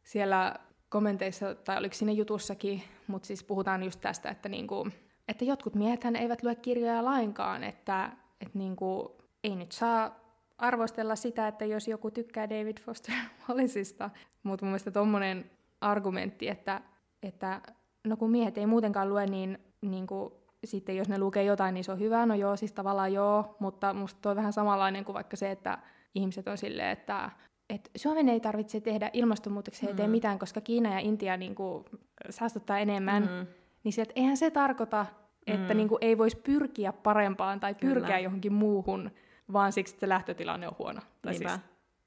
[0.03, 0.55] siellä
[0.93, 4.89] kommenteissa, tai oliko siinä jutussakin, mutta siis puhutaan just tästä, että, niinku,
[5.29, 10.21] että jotkut miehethän eivät lue kirjoja lainkaan, että, että niinku, ei nyt saa
[10.59, 13.15] arvostella sitä, että jos joku tykkää David Foster
[13.49, 14.11] Wallaceista,
[14.43, 15.51] mutta mun mielestä tommonen
[15.81, 16.81] argumentti, että,
[17.23, 17.61] että
[18.05, 20.33] no kun miehet ei muutenkaan lue, niin, niin kuin,
[20.65, 23.95] sitten jos ne lukee jotain, niin se on hyvä, no joo, siis tavallaan joo, mutta
[23.95, 25.79] musta toi on vähän samanlainen kuin vaikka se, että
[26.15, 27.31] ihmiset on silleen, että
[27.71, 30.13] että Suomen ei tarvitse tehdä ilmastonmuutoksen eteen mm.
[30.13, 31.85] mitään, koska Kiina ja Intia niin kuin,
[32.31, 33.23] saastuttaa enemmän.
[33.23, 33.47] Mm.
[33.85, 35.07] Niin se, että eihän se tarkoita,
[35.47, 35.77] että mm.
[35.77, 38.19] niin kuin, ei voisi pyrkiä parempaan tai pyrkiä Kyllä.
[38.19, 39.11] johonkin muuhun,
[39.53, 41.01] vaan siksi, että se lähtötilanne on huono.
[41.23, 41.53] Tai siis...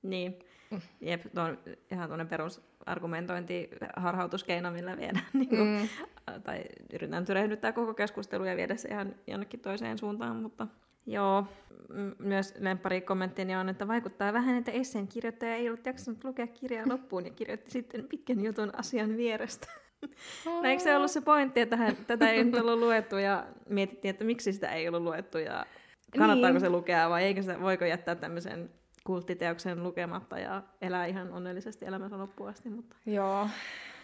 [0.04, 0.40] Niin.
[0.72, 0.82] Mm.
[1.02, 1.58] Jep, tuo on
[1.92, 2.75] ihan tuonne perusargumentointi,
[3.96, 5.88] harhautuskeino, millä viedään, niin kuin, mm.
[6.44, 10.68] tai yritän tyrehdyttää koko keskustelu ja viedä se ihan jonnekin toiseen suuntaan, mutta
[11.08, 11.46] Joo,
[12.20, 16.90] myös lemppari kommenttini on, että vaikuttaa vähän, että esseen kirjoittaja ei ollut jaksanut lukea kirjaa
[16.94, 19.68] loppuun ja kirjoitti sitten pitkän jutun asian vierestä.
[20.46, 24.10] no eikö se ollut se pointti, että hän, tätä ei nyt ollut luettu ja mietittiin,
[24.10, 25.66] että miksi sitä ei ollut luettu ja
[26.18, 26.62] kannattaako niin.
[26.62, 28.70] se lukea vai eikö se, voiko jättää tämmöisen
[29.06, 32.70] kulttiteoksen lukematta ja elää ihan onnellisesti elämänsä loppuun asti.
[32.70, 32.96] Mutta...
[33.06, 33.50] Joo,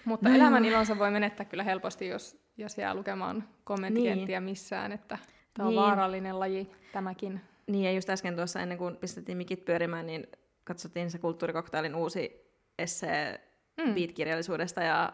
[0.05, 4.49] mutta no elämän ilonsa voi menettää kyllä helposti, jos, jos jää lukemaan kommenttikenttiä niin.
[4.49, 5.17] missään, että
[5.53, 5.81] Tämä on niin.
[5.81, 7.41] vaarallinen laji tämäkin.
[7.67, 10.27] Niin, ja just äsken tuossa ennen kuin pistettiin mikit pyörimään, niin
[10.63, 13.93] katsottiin se kulttuurikoktailin uusi essee mm.
[13.93, 15.13] beat-kirjallisuudesta ja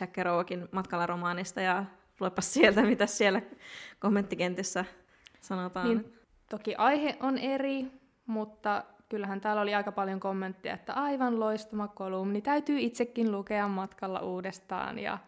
[0.00, 1.84] Jack Kerouacin matkalla romaanista, ja
[2.20, 3.42] luepas sieltä, mitä siellä
[3.98, 4.84] kommenttikentissä
[5.40, 5.88] sanotaan.
[5.88, 6.14] Niin,
[6.50, 7.86] toki aihe on eri,
[8.26, 14.20] mutta kyllähän täällä oli aika paljon kommentteja, että aivan loistama kolumni, täytyy itsekin lukea matkalla
[14.20, 15.18] uudestaan, ja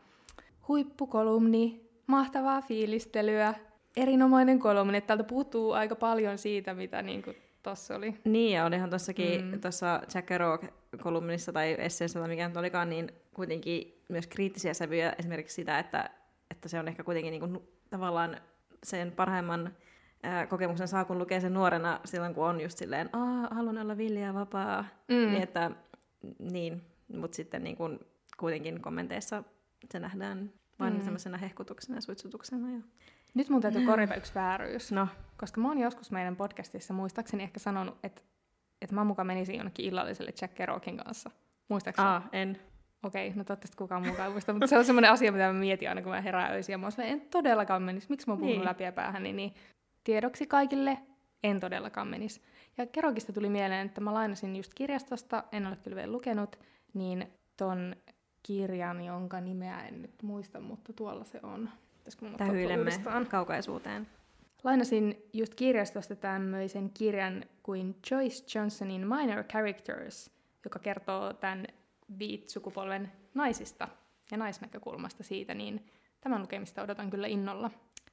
[0.69, 3.55] huippukolumni, mahtavaa fiilistelyä,
[3.97, 5.01] erinomainen kolumni.
[5.01, 8.15] Täältä puuttuu aika paljon siitä, mitä niin kuin tossa oli.
[8.25, 9.61] Niin, ja olihan tuossakin, Mm.
[9.61, 15.55] tuossa Jack Kerouac-kolumnissa tai esseessä tai mikä nyt olikaan, niin kuitenkin myös kriittisiä sävyjä esimerkiksi
[15.55, 16.11] sitä, että,
[16.51, 17.59] että se on ehkä kuitenkin niin kuin,
[17.91, 18.37] tavallaan
[18.83, 19.75] sen parhaimman
[20.49, 24.21] kokemuksen saa, kun lukee sen nuorena silloin, kun on just silleen, Aa, haluan olla villi
[24.23, 24.85] ja vapaa.
[25.09, 25.15] Mm.
[25.15, 25.71] Niin, että,
[26.39, 26.83] niin,
[27.17, 27.99] mutta sitten niin kuin,
[28.37, 29.43] kuitenkin kommenteissa
[29.91, 30.99] se nähdään vain Mm.
[30.99, 31.05] mm.
[31.05, 32.71] semmoisena hehkutuksena ja suitsutuksena.
[32.71, 32.81] Ja...
[33.35, 34.93] Nyt mun täytyy korjata yksi vääryys.
[34.93, 38.23] No, Koska mä oon joskus meidän podcastissa muistaakseni ehkä sanonut, että,
[38.83, 41.31] että mä mukaan menisin jonnekin illalliselle Jack Kerouacin kanssa.
[41.69, 42.09] Muistaakseni?
[42.09, 42.59] Aa, en.
[43.03, 46.03] Okei, no toivottavasti kukaan mukaan muista, mutta se on semmoinen asia, mitä mä mietin aina,
[46.03, 46.73] kun mä herään öisin.
[46.73, 48.07] Ja mä oon en todellakaan menisi.
[48.11, 48.69] Miksi mä oon puhunut Niin.
[48.69, 49.23] läpi ja päähän?
[49.23, 49.55] Niin, niin
[50.05, 50.99] tiedoksi kaikille,
[51.43, 52.43] en todellakaan menisi.
[52.79, 56.59] Ja Kerouacista tuli mieleen, että mä lainasin just kirjastosta, en ole kyllä vielä lukenut,
[56.95, 57.97] niin ton
[58.43, 61.71] kirjan, jonka nimeä en nyt muista, mutta tuolla se on.
[62.37, 62.91] Tähyilemme
[63.29, 64.07] kaukaisuuteen.
[64.65, 70.31] Lainasin just kirjastosta tämmöisen kirjan kuin Joyce Johnsonin Minor Characters,
[70.65, 71.67] joka kertoo tämän
[72.13, 73.89] Beat-sukupolven naisista
[74.31, 75.87] ja naisnäkökulmasta siitä, niin
[76.21, 77.71] tämän lukemista odotan kyllä innolla.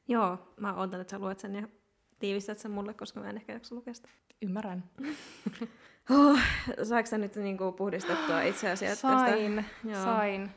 [0.07, 1.67] Joo, mä odotan, että sä luet sen ja
[2.21, 4.09] tiivistät sen mulle, koska mä en ehkä jaksa lukea sitä.
[4.41, 4.83] Ymmärrän.
[6.09, 6.39] Oh,
[6.83, 9.29] saanko sä nyt niinku puhdistettua itse asiassa tästä?
[9.29, 10.03] Sain, Joo.
[10.03, 10.49] sain.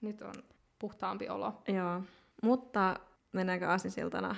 [0.00, 0.34] Nyt on
[0.78, 1.62] puhtaampi olo.
[1.68, 2.02] Joo,
[2.42, 2.96] mutta
[3.32, 4.36] mennäänkö aasinsiltana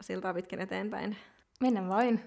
[0.00, 1.16] siltaa pitkin eteenpäin?
[1.60, 2.20] Mennään vain.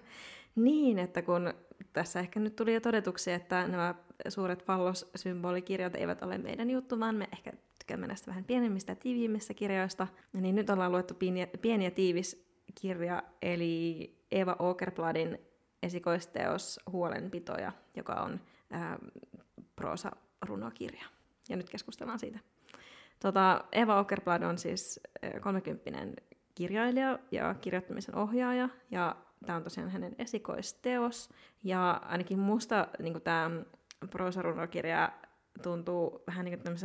[0.55, 1.53] Niin, että kun
[1.93, 3.95] tässä ehkä nyt tuli jo todetuksi, että nämä
[4.27, 9.53] suuret pallossymbolikirjat eivät ole meidän juttu, vaan me ehkä tykkäämme näistä vähän pienemmistä ja tiiviimmistä
[9.53, 10.07] kirjoista.
[10.33, 12.50] Niin nyt ollaan luettu pieni, pieni ja tiivis
[12.81, 15.37] kirja, eli Eva Åkerbladin
[15.83, 18.39] esikoisteos Huolenpitoja, joka on
[18.71, 18.99] ää,
[19.75, 21.05] proosa-runokirja.
[21.49, 22.39] Ja nyt keskustellaan siitä.
[23.19, 26.21] Tota, Eva Åkerblad on siis ää, 30
[26.55, 31.29] kirjailija ja kirjoittamisen ohjaaja, ja tämä on tosiaan hänen esikoisteos.
[31.63, 33.51] Ja ainakin musta niin tämä
[34.09, 35.11] proosarunokirja
[35.63, 36.77] tuntuu vähän niin kuin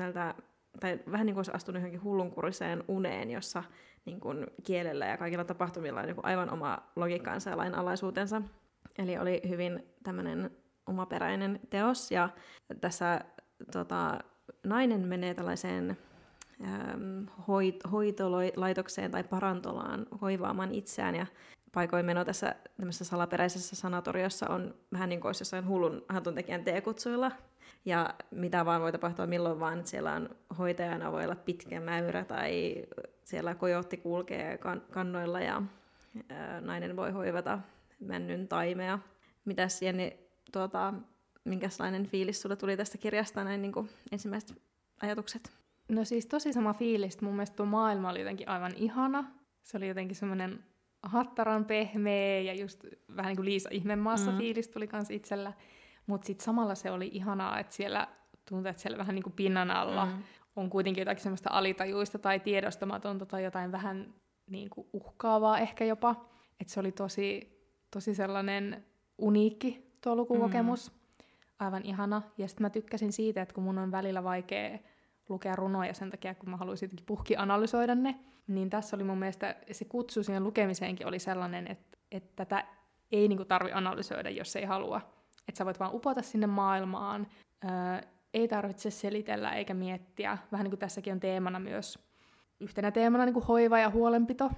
[0.81, 3.63] tai vähän niin kuin olisi astunut johonkin hullunkuriseen uneen, jossa
[4.07, 8.43] niin kuin kielellä ja kaikilla tapahtumilla on kuin aivan oma logiikkansa ja lainalaisuutensa.
[8.99, 10.51] Eli oli hyvin tämmöinen
[10.87, 12.29] omaperäinen teos, ja
[12.81, 13.21] tässä
[13.73, 14.19] tota,
[14.65, 15.97] nainen menee tällaiseen
[16.65, 21.27] äm, hoit, hoitolaitokseen tai parantolaan hoivaamaan itseään, ja
[21.73, 22.55] paikoin meno tässä
[22.93, 27.33] salaperäisessä sanatoriossa on vähän niin kuin olisi jossain hullun hatuntekijän teekutsuilla,
[27.87, 32.25] ja mitä vaan voi tapahtua milloin vaan, että siellä on hoitajana voi olla pitkä mäyrä
[32.25, 32.75] tai
[33.25, 35.63] siellä kojotti kulkee kan- kannoilla ja
[36.29, 37.59] ää, nainen voi hoivata
[38.01, 38.99] männyn taimea.
[39.45, 40.19] Mitäs Jenni,
[40.53, 40.95] tuota,
[41.45, 44.63] minkälainen fiilis sulle tuli tästä kirjasta näin niin kuin ensimmäiset
[45.03, 45.53] ajatukset?
[45.89, 47.21] No siis tosi sama fiilis.
[47.21, 49.25] Mun mielestä tuo maailma oli jotenkin aivan ihana.
[49.63, 50.65] Se oli jotenkin semmoinen
[51.03, 52.85] hattaran pehmeä ja just
[53.17, 54.31] vähän niin kuin Liisa Ihmemaassa.
[54.31, 54.39] Mm.
[54.39, 55.53] fiilis tuli kans itsellä.
[56.07, 58.09] Mutta sitten samalla se oli ihanaa, että siellä
[58.49, 60.23] tuntuu, että siellä vähän niin kuin pinnan alla mm.
[60.57, 64.15] on kuitenkin jotakin semmoista alitajuista tai tiedostamatonta tai jotain vähän
[64.47, 66.27] niin kuin uhkaavaa ehkä jopa.
[66.61, 67.59] Että se oli tosi,
[67.91, 68.85] tosi sellainen
[69.19, 70.91] uniikki tuo lukukokemus.
[70.91, 70.97] Mm.
[71.59, 72.23] Aivan ihana.
[72.39, 74.79] Ja sitten mä tykkäsin siitä, että kun mun on välillä vaikea
[75.29, 79.19] lukea runoja sen takia, kun mä haluaisin jotenkin puhki analysoida ne, niin tässä oli mun
[79.19, 82.65] mielestä se kutsu siihen lukemiseenkin oli sellainen, että, että tätä
[83.13, 85.16] ei niinku tarvi analysoida, jos ei halua.
[85.49, 87.27] Että sä voit vaan upota sinne maailmaan,
[87.65, 87.71] öö,
[88.35, 90.39] ei tarvitse selitellä eikä miettiä.
[90.53, 91.99] Vähän niin kuin tässäkin on teemana myös,
[92.61, 94.51] yhtenä teemana niin kuin hoiva ja huolenpito,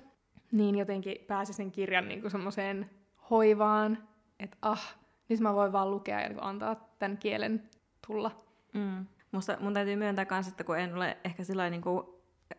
[0.53, 2.91] niin jotenkin pääsi sen kirjan niin kuin semmoiseen
[3.31, 4.09] hoivaan,
[4.41, 4.97] että ah,
[5.29, 7.69] nyt mä voin vaan lukea ja niin antaa tämän kielen
[8.07, 8.31] tulla.
[8.75, 9.07] Mm.
[9.33, 12.07] Musta, mun täytyy myöntää myös, että kun en ole ehkä sillä niin kuin,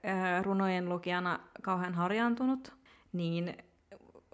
[0.04, 2.74] ää, runojen lukijana kauhean harjaantunut,
[3.14, 3.58] niin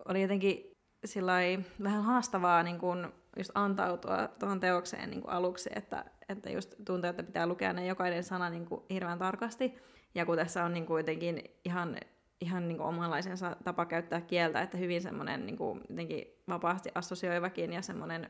[0.05, 0.71] oli jotenkin
[1.05, 6.76] sillai vähän haastavaa niin kuin just antautua tuohon teokseen niin kuin aluksi, että, että just
[6.86, 9.74] tuntuu, että pitää lukea ne jokainen sana niin kuin hirveän tarkasti.
[10.15, 11.98] Ja kun tässä on niin kuin jotenkin ihan,
[12.41, 17.74] ihan niin kuin omanlaisensa tapa käyttää kieltä, että hyvin semmoinen niin kuin jotenkin vapaasti assosioivakin
[17.74, 18.30] ja semmoinen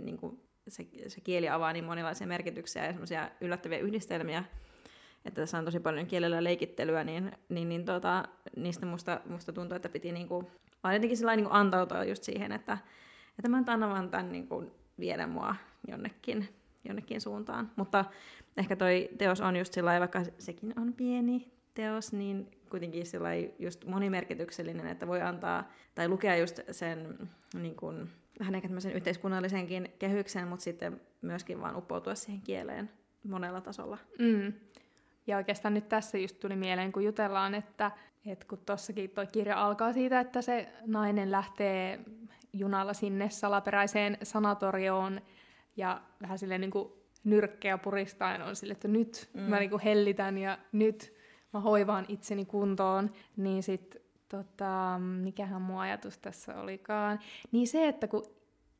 [0.00, 4.44] niin kuin se, se kieli avaa niin monilaisia merkityksiä ja semmoisia yllättäviä yhdistelmiä,
[5.24, 8.24] että tässä on tosi paljon kielellä leikittelyä, niin, niin, niin tota,
[8.56, 10.50] niistä musta, musta tuntuu, että piti niinku,
[10.82, 12.78] vaan jotenkin sillä niinku antautua just siihen, että,
[13.38, 14.64] että mä nyt annan vaan tämän niinku
[14.98, 15.56] viedä mua
[15.88, 16.48] jonnekin,
[16.84, 17.70] jonnekin suuntaan.
[17.76, 18.04] Mutta
[18.56, 23.84] ehkä toi teos on just sillä vaikka sekin on pieni teos, niin kuitenkin sillä just
[23.84, 27.18] monimerkityksellinen, että voi antaa tai lukea just sen
[27.54, 32.90] niin kuin, vähän ehkä tämmöisen yhteiskunnallisenkin kehyksen, mutta sitten myöskin vaan uppoutua siihen kieleen
[33.28, 33.98] monella tasolla.
[34.18, 34.52] Mm.
[35.26, 37.90] Ja oikeastaan nyt tässä just tuli mieleen, kun jutellaan, että,
[38.26, 42.00] että kun tuossakin tuo kirja alkaa siitä, että se nainen lähtee
[42.54, 45.20] junalla sinne salaperäiseen sanatorioon
[45.76, 46.92] ja vähän silleen niin kuin
[47.24, 49.40] nyrkkeä puristaen on sille, että nyt mm.
[49.40, 51.14] mä niin kuin hellitän ja nyt
[51.52, 53.96] mä hoivaan itseni kuntoon, niin sit
[54.28, 57.20] tota, mikähän mun ajatus tässä olikaan,
[57.52, 58.24] niin se, että kun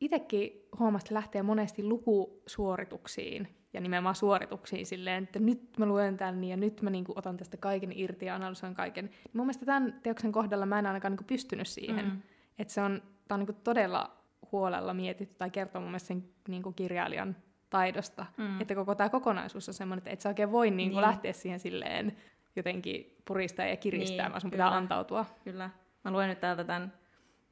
[0.01, 6.57] itsekin huomasta lähtee monesti lukusuorituksiin, ja nimenomaan suorituksiin silleen, että nyt mä luen tän ja
[6.57, 9.05] nyt mä niinku otan tästä kaiken irti ja analysoin kaiken.
[9.05, 12.05] Niin mun mielestä tämän teoksen kohdalla mä en ainakaan niinku pystynyt siihen.
[12.05, 12.23] Mm.
[12.59, 14.17] Että se on, tää on niinku todella
[14.53, 17.37] huolella mietitty tai kertoo mun mielestä sen niinku kirjailijan
[17.71, 18.27] taidosta.
[18.37, 18.61] Mm.
[18.61, 21.07] Että koko tämä kokonaisuus on semmoinen, että et sä oikein voi niinku niin.
[21.07, 22.17] lähteä siihen silleen
[22.57, 24.65] jotenkin puristaa ja kiristää, niin, vaan sun kyllä.
[24.65, 25.27] pitää antautua.
[25.45, 25.71] Kyllä.
[26.05, 26.93] Mä luen nyt täältä tämän,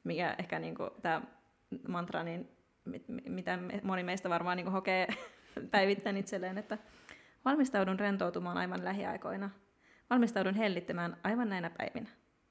[0.03, 1.21] mikä ehkä niinku, tämä
[1.87, 2.49] mantra, niin
[2.85, 5.07] mit, mitä moni meistä varmaan niinku hokee
[5.71, 6.77] päivittäin itselleen, että
[7.45, 9.49] valmistaudun rentoutumaan aivan lähiaikoina.
[10.09, 12.09] Valmistaudun hellittämään aivan näinä päivinä.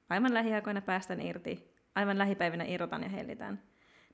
[0.09, 1.72] Aivan lähiaikoina päästän irti.
[1.95, 3.59] Aivan lähipäivinä irrotan ja hellitän.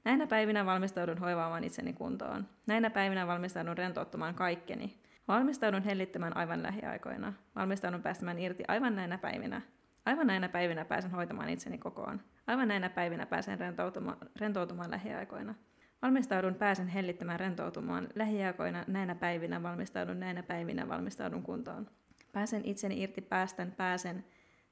[0.04, 2.48] Näinä päivinä valmistaudun hoivaamaan itseni kuntoon.
[2.68, 4.98] Näinä päivinä valmistaudun rentouttamaan kaikkeni.
[5.28, 7.34] Valmistaudun hellittämään aivan lähiaikoina.
[7.56, 9.62] Valmistaudun päästämään irti aivan näinä päivinä.
[10.06, 12.22] Aivan näinä päivinä pääsen hoitamaan itseni kokoon.
[12.48, 15.56] Aivan näinä päivinä pääsen rentoutumaan, rentoutumaan lähiaikoina.
[16.02, 18.08] Valmistaudun, pääsen hellittämään rentoutumaan.
[18.16, 21.88] Lähiaikoina näinä päivinä valmistaudun, näinä päivinä valmistaudun kuntoon.
[22.32, 24.26] Pääsen itseni irti päästän, pääsen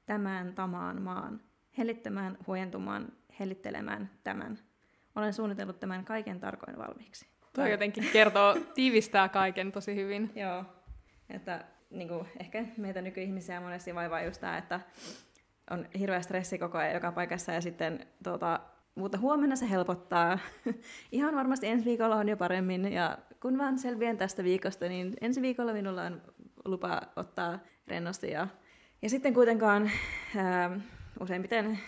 [0.06, 1.40] tämän tamaan maan.
[1.78, 4.58] Hellittämään, huojentumaan, hellittelemään tämän.
[5.16, 7.26] Olen suunnitellut tämän kaiken tarkoin valmiiksi.
[7.54, 10.30] Tuo jotenkin kertoo, tiivistää kaiken tosi hyvin.
[10.42, 10.64] Joo,
[11.30, 14.80] että niin kuin, ehkä meitä nykyihmisiä monesti vaivaa just tämä, että
[15.70, 18.60] on hirveä stressi koko ajan joka paikassa ja sitten tuota,
[18.94, 20.38] mutta huomenna se helpottaa.
[21.12, 25.42] Ihan varmasti ensi viikolla on jo paremmin ja kun vaan selviän tästä viikosta, niin ensi
[25.42, 26.22] viikolla minulla on
[26.64, 28.30] lupa ottaa rennosti.
[28.30, 28.48] Ja,
[29.02, 29.90] ja sitten kuitenkaan
[30.36, 30.80] ää,
[31.20, 31.78] useimmiten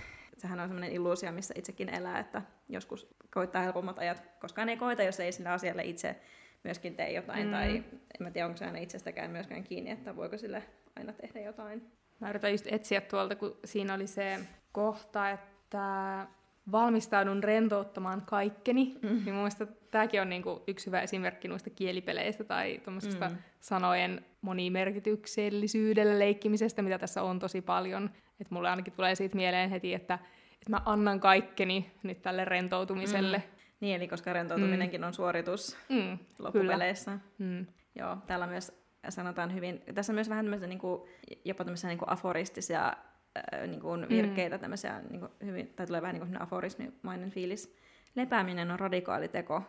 [0.40, 4.22] sehän on sellainen illuusio, missä itsekin elää, että joskus koittaa helpommat ajat.
[4.40, 6.16] Koskaan ei koita, jos ei sille asialle itse
[6.64, 7.50] myöskin tee jotain, mm.
[7.50, 10.62] tai en mä tiedä, onko se aina itsestäkään myöskään kiinni, että voiko sille
[10.96, 11.90] aina tehdä jotain.
[12.20, 14.38] Mä yritän just etsiä tuolta, kun siinä oli se
[14.72, 16.26] kohta, että
[16.72, 19.08] valmistaudun rentouttamaan kaikkeni, mm.
[19.08, 23.36] niin mun mielestä tämäkin on niinku yksi hyvä esimerkki noista kielipeleistä tai tuommoisesta mm.
[23.60, 28.10] sanojen monimerkityksellisyydellä leikkimisestä, mitä tässä on tosi paljon.
[28.40, 30.14] Et mulle ainakin tulee siitä mieleen heti, että,
[30.54, 33.38] että mä annan kaikkeni nyt tälle rentoutumiselle.
[33.38, 33.60] Mm.
[33.80, 35.06] Niin, eli koska rentoutuminenkin mm.
[35.06, 37.18] on suoritus mm, loppupeleissä.
[37.38, 37.66] Mm.
[37.94, 38.72] Joo, täällä myös
[39.08, 41.02] sanotaan hyvin, tässä on myös vähän tämmöisiä niin kuin,
[41.44, 44.60] jopa tämmöisiä niin kuin aforistisia äh, niin kuin virkkeitä, mm.
[44.60, 47.76] tämmöisiä, niin kuin hyvin, tai tulee vähän niin kuin aforismimainen fiilis.
[48.14, 49.62] Lepääminen on radikaali teko,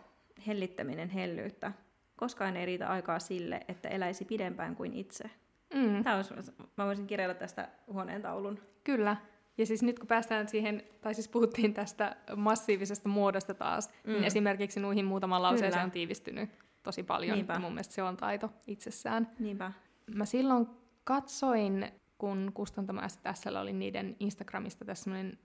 [0.47, 1.71] hellittäminen hellyyttä.
[2.15, 5.29] Koskaan ei riitä aikaa sille, että eläisi pidempään kuin itse.
[5.73, 6.03] Mm.
[6.03, 6.34] Tämä olisi,
[6.77, 8.60] mä voisin kirjailla tästä huoneen taulun.
[8.84, 9.17] Kyllä.
[9.57, 14.12] Ja siis nyt kun päästään siihen, tai siis puhuttiin tästä massiivisesta muodosta taas, niin mm.
[14.12, 16.49] niin esimerkiksi nuihin muutaman lauseeseen on tiivistynyt
[16.84, 17.36] tosi paljon.
[17.36, 17.60] Niinpä.
[17.60, 19.31] Mun mielestä se on taito itsessään.
[19.39, 19.71] Niinpä.
[20.15, 20.67] Mä silloin
[21.03, 25.39] katsoin kun Kustantamo STSL oli niiden Instagramista tässä semmoinen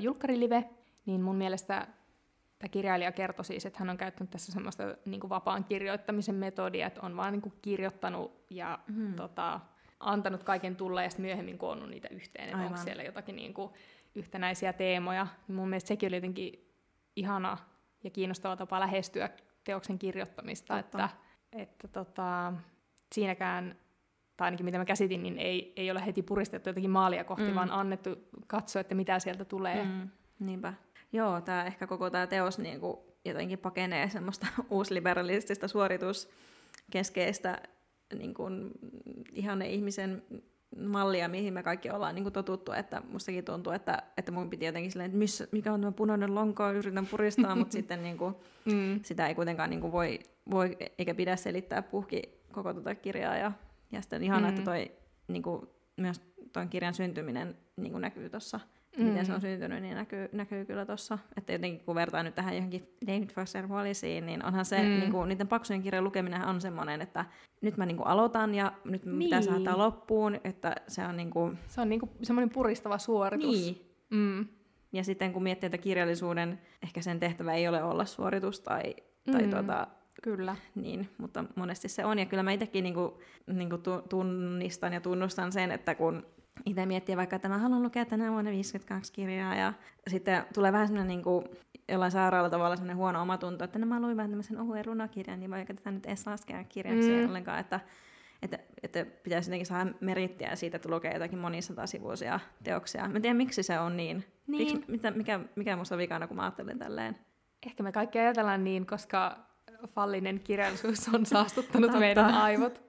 [0.00, 0.64] julkkarilive,
[1.06, 1.86] niin mun mielestä
[2.64, 6.86] tämä kirjailija kertoi siis, että hän on käyttänyt tässä semmoista niin kuin vapaan kirjoittamisen metodia,
[6.86, 9.14] että on vaan niin kuin kirjoittanut ja mm.
[9.14, 9.60] tota,
[10.00, 13.72] antanut kaiken tulla ja sitten myöhemmin koonnut niitä yhteen, että onko siellä jotakin niin kuin
[14.14, 15.26] yhtenäisiä teemoja.
[15.48, 16.72] Niin mun mielestä sekin oli jotenkin
[17.16, 17.58] ihana
[18.04, 19.30] ja kiinnostava tapa lähestyä
[19.64, 21.04] teoksen kirjoittamista, Totta.
[21.04, 21.16] että,
[21.52, 22.52] että tota,
[23.14, 23.76] siinäkään
[24.36, 27.54] tai ainakin mitä mä käsitin, niin ei, ei ole heti puristettu jotenkin maalia kohti, mm.
[27.54, 29.84] vaan annettu katsoa, että mitä sieltä tulee.
[29.84, 30.08] Mm.
[30.40, 30.74] Niinpä.
[31.14, 37.58] Joo, tämä ehkä koko tämä teos niin kuin jotenkin pakenee semmoista uusliberalistista suorituskeskeistä
[38.18, 38.70] niin kuin,
[39.32, 40.22] ihan ihmisen
[40.86, 44.64] mallia, mihin me kaikki ollaan niin kuin totuttu, että mustakin tuntuu, että, että mun piti
[44.64, 48.34] jotenkin silleen, että missä, mikä on tämä punainen lanka, yritän puristaa, mutta sitten niin kuin,
[48.64, 49.00] mm.
[49.02, 50.18] sitä ei kuitenkaan niin kuin voi,
[50.50, 52.22] voi eikä pidä selittää puhki
[52.52, 53.52] koko tuota kirjaa ja
[53.94, 54.48] ja sitten ihana, mm.
[54.48, 54.92] että toi,
[55.28, 56.20] niin kuin, myös
[56.52, 58.60] tuon kirjan syntyminen niin kuin näkyy tuossa,
[58.98, 59.04] mm.
[59.04, 61.18] miten se on syntynyt, niin näkyy, näkyy kyllä tuossa.
[61.36, 64.88] Että jotenkin kun vertaa nyt tähän johonkin David Foster Wallaceen, niin onhan se, mm.
[64.88, 67.24] niin kuin, niiden paksujen kirjan lukeminen on semmoinen, että
[67.60, 69.18] nyt mä niin kuin aloitan ja nyt niin.
[69.18, 71.58] pitää saattaa loppuun, että se on niin kuin...
[71.68, 73.54] Se on niin kuin semmoinen puristava suoritus.
[73.54, 73.80] Niin.
[74.10, 74.46] Mm.
[74.92, 78.94] Ja sitten kun miettii, että kirjallisuuden ehkä sen tehtävä ei ole olla suoritus tai,
[79.32, 79.50] tai mm.
[79.50, 79.86] tuota,
[80.24, 80.56] Kyllä.
[80.74, 82.18] Niin, mutta monesti se on.
[82.18, 83.78] Ja kyllä mä itsekin niinku, niinku
[84.08, 86.26] tunnistan ja tunnustan sen, että kun
[86.66, 89.72] itse miettii vaikka, että mä haluan lukea tänä vuonna 52 kirjaa, ja
[90.06, 91.44] sitten tulee vähän semmoinen niinku,
[91.88, 95.50] jollain sairaalla tavalla semmoinen huono omatunto, että no mä luin vähän tämmöisen ohuen runokirjan, niin
[95.50, 97.28] vaikka tätä nyt edes laskea kirjaksi mm.
[97.28, 97.80] ollenkaan, että
[98.42, 103.08] että, että pitäisi jotenkin saada merittiä siitä, että lukee jotakin monisatasivuisia teoksia.
[103.08, 104.24] Mä en tiedä, miksi se on niin.
[104.46, 104.72] Niin.
[104.72, 107.16] Miksi, mitä, mikä, mikä musta on vikana, kun mä ajattelen tälleen.
[107.66, 109.38] Ehkä me kaikki ajatellaan niin, koska
[109.86, 112.82] fallinen kirjallisuus on saastuttanut meidän aivot.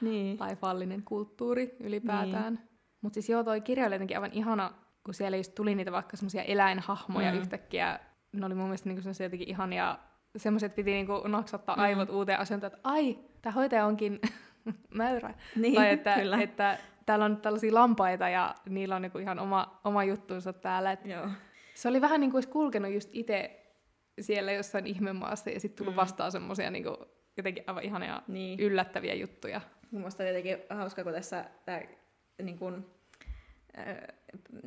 [0.00, 0.36] Niin.
[0.36, 2.54] Tai fallinen kulttuuri ylipäätään.
[2.54, 2.71] Niin.
[3.02, 4.72] Mutta siis joo, toi kirja oli jotenkin aivan ihana,
[5.04, 7.38] kun siellä just tuli niitä vaikka semmoisia eläinhahmoja Mm.
[7.38, 8.00] yhtäkkiä.
[8.32, 9.98] Ne oli mun mielestä niinku semmoisia jotenkin ihania,
[10.36, 11.82] semmoiset piti niinku naksattaa Mm.
[11.82, 14.20] aivot uuteen asentoon, että ai, tämä hoitaja onkin
[14.94, 15.34] mäyrä.
[15.56, 16.42] Niin, tai että, kyllä.
[16.42, 20.92] että täällä on tällaisia lampaita ja niillä on niinku ihan oma, oma juttuunsa täällä.
[20.92, 21.28] Et Joo.
[21.74, 23.58] se oli vähän niin kuin olisi kulkenut just itse
[24.20, 26.00] siellä jossain ihmemaassa ja sitten tullut Mm.
[26.00, 26.96] vastaan semmoisia niinku
[27.36, 28.60] jotenkin aivan ihania Niin.
[28.60, 29.60] yllättäviä juttuja.
[29.90, 31.80] Mun mielestä jotenkin hauska, kun tässä tämä
[32.42, 32.86] niin kun,
[33.76, 34.08] ää,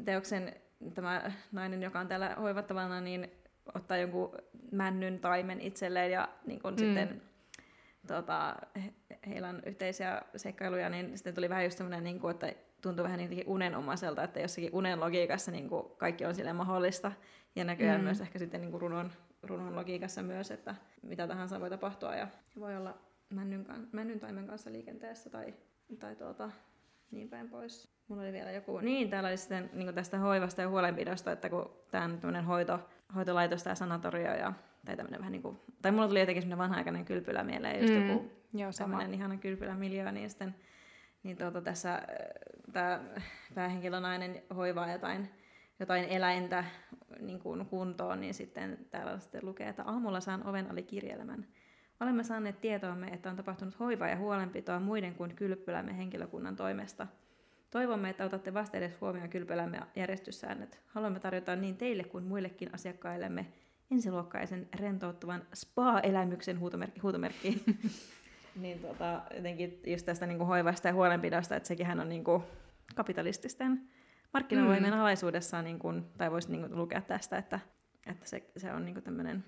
[0.05, 0.55] teoksen
[0.93, 3.31] tämä nainen, joka on täällä hoivattavana, niin
[3.75, 4.37] ottaa jonkun
[4.71, 6.77] männyn taimen itselleen ja niin kun Mm.
[6.77, 7.21] sitten
[8.07, 8.93] tota, he,
[9.27, 13.19] heillä on yhteisiä seikkailuja, niin sitten tuli vähän just semmoinen, niin kuin, että tuntui vähän
[13.19, 17.11] jotenkin unenomaiselta, että jossakin unen logiikassa niin kuin kaikki on sille mahdollista.
[17.55, 18.03] Ja näköjään Mm.
[18.03, 19.11] myös ehkä sitten niin kuin runon,
[19.43, 22.27] runon logiikassa myös, että mitä tahansa voi tapahtua ja
[22.59, 22.97] voi olla
[23.29, 25.53] männyn, männyn taimen kanssa liikenteessä tai,
[25.99, 26.51] tai tuota,
[27.11, 27.95] niin päin pois.
[28.07, 31.69] Mulla oli vielä joku, niin täällä oli sitten niin tästä hoivasta ja huolenpidosta, että kun
[31.91, 32.79] tämä on tämmöinen hoito,
[33.15, 34.53] hoitolaitos tai sanatorio ja
[34.85, 38.07] tai tämmöinen vähän niin kuin, tai mulla tuli jotenkin semmoinen vanha-aikainen kylpylä mieleen, just Mm.
[38.07, 40.55] joku Joo, tämmöinen ihana kylpylä miljoona, niin sitten
[41.23, 42.01] niin tuota, tässä
[42.73, 43.01] tämä
[43.55, 45.29] päähenkilönainen hoivaa jotain,
[45.79, 46.63] jotain eläintä
[47.19, 51.47] niin kuin kuntoon, niin sitten täällä sitten lukee, että aamulla saan oven ali kirjelmän.
[51.99, 57.07] Olemme saaneet tietoamme, että on tapahtunut hoivaa ja huolenpitoa muiden kuin kylpylämme henkilökunnan toimesta.
[57.69, 60.79] Toivomme, että otatte vasta edes huomioon kylpylämme järjestyssäännöt.
[60.87, 63.45] Haluamme tarjota niin teille kuin muillekin asiakkaillemme
[63.91, 66.99] ensiluokkaisen rentouttavan spa-elämyksen huutomerkki.
[66.99, 67.63] huutomerkki.
[68.61, 72.43] niin tota, jotenkin just tästä niin kuin hoivasta ja huolenpidosta, että sekin on niin kuin
[72.95, 73.81] kapitalististen
[74.33, 74.99] markkinavoimien Mm.
[74.99, 77.59] alaisuudessa, niin kuin, tai voisi niin kuin lukea tästä, että,
[78.07, 79.43] että se, se on niin kuin tämmöinen,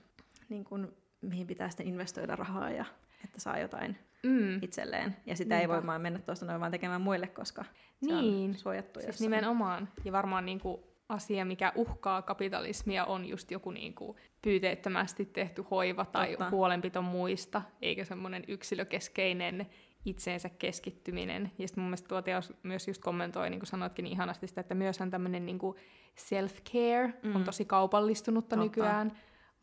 [0.49, 2.85] niin kuin, mihin pitää sitten investoida rahaa ja
[3.23, 4.63] että saa jotain Mm.
[4.63, 5.17] itselleen.
[5.25, 5.73] Ja sitä ei Niinpä.
[5.73, 7.63] voi vaan mennä tuosta noin vaan tekemään muille, koska
[8.03, 8.49] se Niin.
[8.49, 9.25] on suojattu Siis jossain.
[9.31, 9.89] nimenomaan.
[10.05, 16.29] Ja varmaan niinku asia, mikä uhkaa kapitalismia, on just joku niinku pyyteettömästi tehty hoiva tai
[16.29, 16.49] Totta.
[16.49, 19.67] huolenpito muista, eikä semmoinen yksilökeskeinen
[20.05, 21.51] itseensä keskittyminen.
[21.57, 24.61] Ja sitten mun mielestä tuo teos myös just kommentoi, niin kuin sanoitkin niin ihanasti sitä,
[24.61, 25.75] että myöshän tämmöinen niinku
[26.15, 27.35] self-care mm.
[27.35, 28.63] on tosi kaupallistunutta Totta.
[28.63, 29.11] nykyään,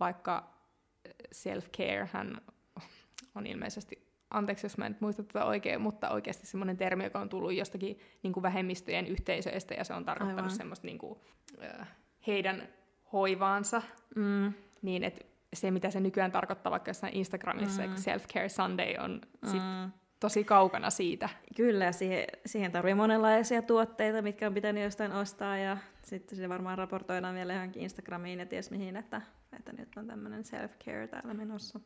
[0.00, 0.53] vaikka
[1.34, 2.40] self-care hän
[3.34, 7.18] on ilmeisesti anteeksi jos mä en nyt muista tätä oikein, mutta oikeasti semmoinen termi, joka
[7.18, 10.56] on tullut jostakin niin kuin vähemmistöjen yhteisöistä, ja se on tarkoittanut Aivan.
[10.56, 11.18] semmoista niin kuin,
[12.26, 12.68] heidän
[13.12, 13.82] hoivaansa,
[14.16, 14.52] Mm,
[14.82, 15.24] niin että
[15.54, 17.94] se, mitä se nykyään tarkoittaa vaikka jossain Instagramissa, mm.
[17.94, 19.92] Self-Care Sunday on sit mm.
[20.20, 21.28] tosi kaukana siitä.
[21.56, 26.78] Kyllä, siihen, siihen tarvii monenlaisia tuotteita, mitkä on pitänyt jostain ostaa, ja sitten se varmaan
[26.78, 29.22] raportoidaan vielä johonkin Instagramiin ja ties mihin, että,
[29.56, 31.80] että nyt on tämmöinen self-care täällä menossa.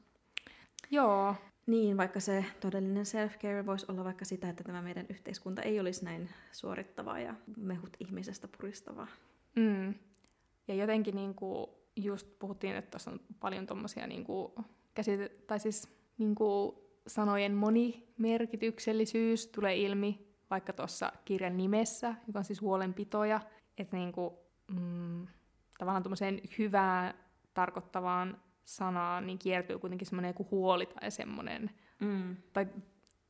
[0.91, 1.35] Joo,
[1.69, 6.05] Niin, vaikka se todellinen self-care voisi olla vaikka sitä, että tämä meidän yhteiskunta ei olisi
[6.05, 9.07] näin suorittavaa ja mehut ihmisestä puristavaa.
[9.57, 9.95] mm.
[10.69, 14.27] ja jotenkin niin kuin just puhuttiin, että tuossa on paljon tuommoisia niin
[14.95, 15.89] käsite- tai siis
[16.19, 23.41] niin kuin sanojen monimerkityksellisyys tulee ilmi vaikka tuossa kirjan nimessä, joka on siis huolenpitoja,
[23.79, 24.35] että niin kuin,
[24.81, 25.27] mm,
[25.79, 27.15] tavallaan tuommoiseen hyvää
[27.55, 31.71] tarkoittavaan sanaan niin kiertyy kuitenkin semmoinen joku huoli tai semmoinen,
[32.01, 32.37] Mm.
[32.53, 32.67] tai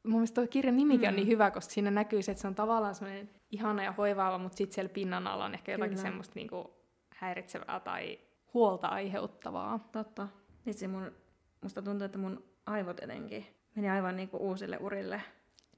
[0.02, 1.08] mun mielestä tuo kirjan nimikin mm.
[1.08, 4.38] on niin hyvä, koska siinä näkyy se, että se on tavallaan semmoinen ihana ja hoivaava,
[4.38, 6.02] mutta sitten siellä pinnan alla on ehkä jotakin Kyllä.
[6.02, 6.70] semmoista niinku
[7.10, 8.18] häiritsevää tai
[8.54, 9.88] huolta aiheuttavaa.
[9.92, 10.28] Totta.
[10.66, 11.12] Itse mun,
[11.62, 15.22] musta tuntuu, että mun aivot jotenkin meni aivan niinku uusille urille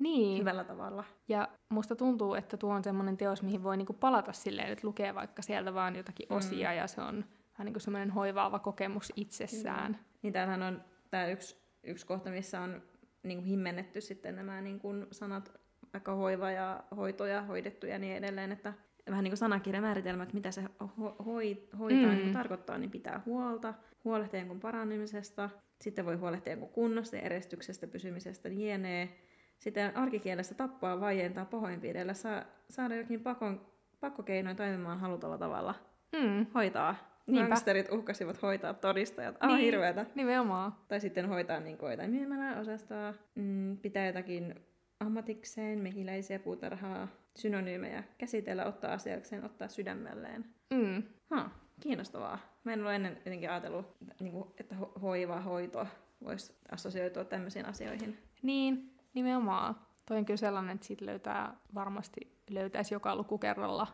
[0.01, 1.05] Niin, hyvällä tavalla.
[1.29, 5.15] ja musta tuntuu, että tuo on semmoinen teos, mihin voi niinku palata silleen, että lukee
[5.15, 6.37] vaikka sieltä vaan jotakin Mm.
[6.37, 7.25] osia, ja se on
[7.59, 9.99] vähän niin kuin semmoinen hoivaava kokemus itsessään.
[10.23, 12.83] Niin täällähän on tämä yksi, yksi kohta, missä on
[13.23, 15.53] niinku himmennetty sitten nämä niinku sanat,
[15.93, 18.73] vaikka hoiva ja hoito ja hoidettu ja niin edelleen, että
[19.11, 22.09] vähän niin kuin sanakirjamääritelmä, että mitä se ho- hoi, hoitaa Mm.
[22.11, 22.17] mm.
[22.17, 23.75] niin tarkoittaa, niin pitää huolta,
[24.05, 29.19] huolehtia jonkun parannemisesta, sitten voi huolehtia jonkun kunnosta ja eristyksestä, pysymisestä, jenee.
[29.61, 33.67] Sitten arkikielessä tappaa, vaientaa, pahoinpidellä, saa, saada jokin pakon,
[34.01, 35.75] pakkokeinoin toimimaan halutulla tavalla.
[36.21, 36.97] Mm, Hoitaa.
[37.27, 37.49] Niinpä.
[37.49, 39.37] Gangsterit uhkasivat hoitaa todistajat.
[39.41, 39.61] Ah, Niin.
[39.61, 40.07] hirveätä.
[40.15, 40.73] nimenomaan.
[40.89, 44.55] Tai sitten hoitaa niin kuin jotain myymäläosastoa, mm, pitää jotakin
[45.01, 50.45] ammatikseen, mehiläisiä, puutarhaa, synonyymejä, käsitellä, ottaa asiakseen, ottaa sydämelleen.
[50.75, 51.03] Mm.
[51.31, 51.51] Ha,
[51.81, 52.39] kiinnostavaa.
[52.65, 55.87] Mä en ole ennen jotenkin ajatellut, niin kuin, että ho- hoiva, hoito
[56.25, 58.19] voisi assosioitua tämmöisiin asioihin.
[58.43, 59.77] Niin, nimenomaan.
[60.07, 63.87] Toi on kyllä sellainen, että siitä löytää, varmasti löytäisi joka lukukerralla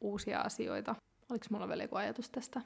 [0.00, 0.94] uusia asioita.
[1.30, 2.60] Oliko mulla vielä joku ajatus tästä?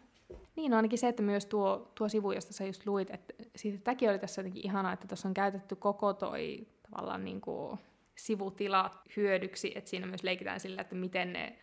[0.57, 3.79] Niin, no ainakin se, että myös tuo, tuo sivu, josta sä just luit, että siitä
[3.85, 7.79] tämäkin oli tässä jotenkin ihanaa, että tuossa on käytetty koko toi tavallaan niin kuin
[8.17, 11.59] sivutila hyödyksi, että siinä myös leikitään sillä, että miten ne,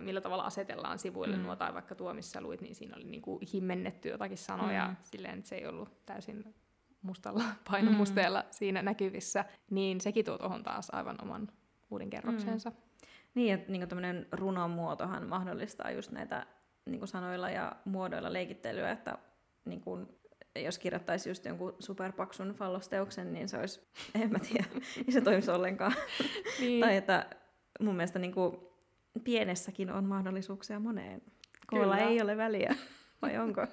[0.00, 1.42] millä tavalla asetellaan sivuille mm.
[1.42, 4.96] nuo, tai vaikka tuo, missä luit, niin siinä oli niin kuin himmennetty jotakin sanoja mm.
[5.02, 6.54] silleen, että se ei ollut täysin
[7.02, 8.46] mustalla painumusteella mm.
[8.50, 11.48] siinä näkyvissä, niin sekin tuo tuohon taas aivan oman
[11.90, 12.70] uuden kerroksensa.
[12.70, 12.76] Mm.
[13.34, 16.46] Niin, että niin tämmöinen runomuotohan mahdollistaa just näitä
[16.86, 19.18] niin kuin sanoilla ja muodoilla leikittelyä, että
[19.64, 20.06] niin kuin,
[20.56, 23.80] jos kirjoittaisi just jonkun superpaksun fallosteoksen, niin se olisi,
[24.22, 24.68] en mä tiedä,
[25.06, 25.92] ei se toimisi ollenkaan.
[26.60, 26.80] niin.
[26.80, 27.26] tai että
[27.80, 28.56] mun mielestä niin kuin,
[29.24, 31.22] pienessäkin on mahdollisuuksia moneen.
[31.66, 32.74] Koolla ei ole väliä,
[33.22, 33.66] vai onko?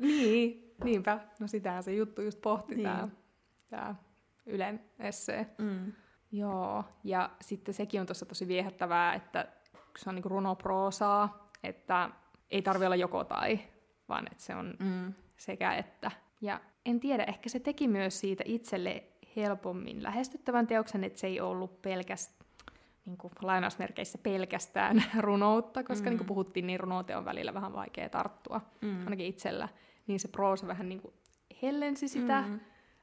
[0.00, 1.20] niin, niinpä.
[1.40, 2.88] No sitähän se juttu just pohti niin.
[2.88, 3.08] tämä,
[3.70, 3.94] tämä
[4.46, 5.46] Ylen essee.
[5.58, 5.92] Mm.
[6.32, 9.48] Joo, ja sitten sekin on tuossa tosi viehättävää, että
[9.98, 12.10] se on niinku runoproosaa, että
[12.50, 13.58] ei tarvi olla joko tai,
[14.08, 15.14] vaan että se on mm.
[15.36, 16.10] sekä että.
[16.40, 19.04] Ja en tiedä, ehkä se teki myös siitä itselle
[19.36, 22.42] helpommin lähestyttävän teoksen, että se ei ollut pelkästään
[23.04, 26.10] niin kuin lainausmerkeissä pelkästään runoutta, koska mm.
[26.10, 29.04] niin kuin puhuttiin, niin runouteen on välillä vähän vaikea tarttua, mm.
[29.04, 29.68] ainakin itsellä.
[30.06, 31.14] Niin se proosa vähän niin kuin
[31.62, 32.60] hellensi sitä mm.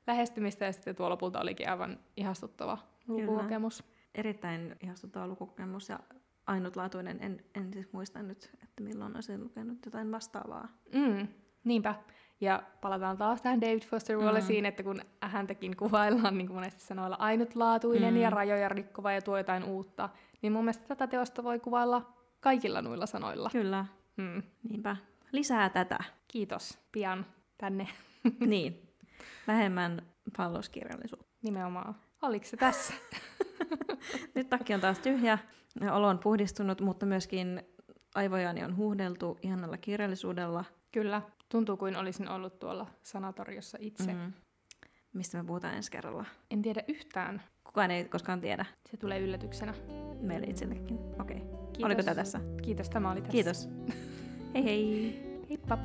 [0.07, 2.77] lähestymistä, ja sitten tuo lopulta olikin aivan ihastuttava
[3.07, 3.81] lukukokemus.
[3.81, 3.99] Kyllä.
[4.15, 5.99] Erittäin ihastuttava lukukokemus, ja
[6.47, 7.17] ainutlaatuinen.
[7.21, 10.67] En, en siis muista nyt, että milloin olisin lukenut jotain vastaavaa.
[10.93, 11.27] Mm,
[11.63, 11.95] niinpä.
[12.41, 14.65] Ja palataan taas tähän David Foster Wallaceen, mm.
[14.65, 18.19] että kun häntäkin kuvaillaan niin kuin monesti sanoilla ainutlaatuinen mm.
[18.19, 20.09] ja rajoja rikkova ja tuo jotain uutta,
[20.41, 23.49] niin mun mielestä tätä teosta voi kuvailla kaikilla noilla sanoilla.
[23.51, 23.85] Kyllä.
[24.17, 24.43] Mm.
[24.69, 24.95] Niinpä.
[25.31, 25.97] Lisää tätä.
[26.27, 26.79] Kiitos.
[26.91, 27.25] Pian
[27.57, 27.87] tänne.
[28.45, 28.89] niin.
[29.47, 30.01] Vähemmän
[30.37, 31.29] palloskirjallisuutta.
[31.41, 31.95] Nimenomaan.
[32.21, 32.93] Oliko se tässä?
[34.35, 35.37] Nyt takki on taas tyhjä,
[35.91, 37.63] olo on puhdistunut, mutta myöskin
[38.15, 40.65] aivojani on huuhdeltu ihanalla kirjallisuudella.
[40.91, 44.13] Kyllä, tuntuu kuin olisin ollut tuolla sanatoriossa itse.
[44.13, 44.33] Mm.
[45.13, 46.25] Mistä me puhutaan ensi kerralla?
[46.51, 47.41] En tiedä yhtään.
[47.63, 48.65] Kukaan ei koskaan tiedä.
[48.91, 49.73] Se tulee yllätyksenä.
[50.21, 50.99] Meille itsellekin.
[51.21, 51.37] Okei.
[51.37, 51.85] Okay.
[51.85, 52.39] Oliko tämä tässä?
[52.61, 53.31] Kiitos, tämä oli tässä.
[53.31, 53.69] Kiitos.
[54.53, 55.13] Hei hei.
[55.47, 55.77] Heippa.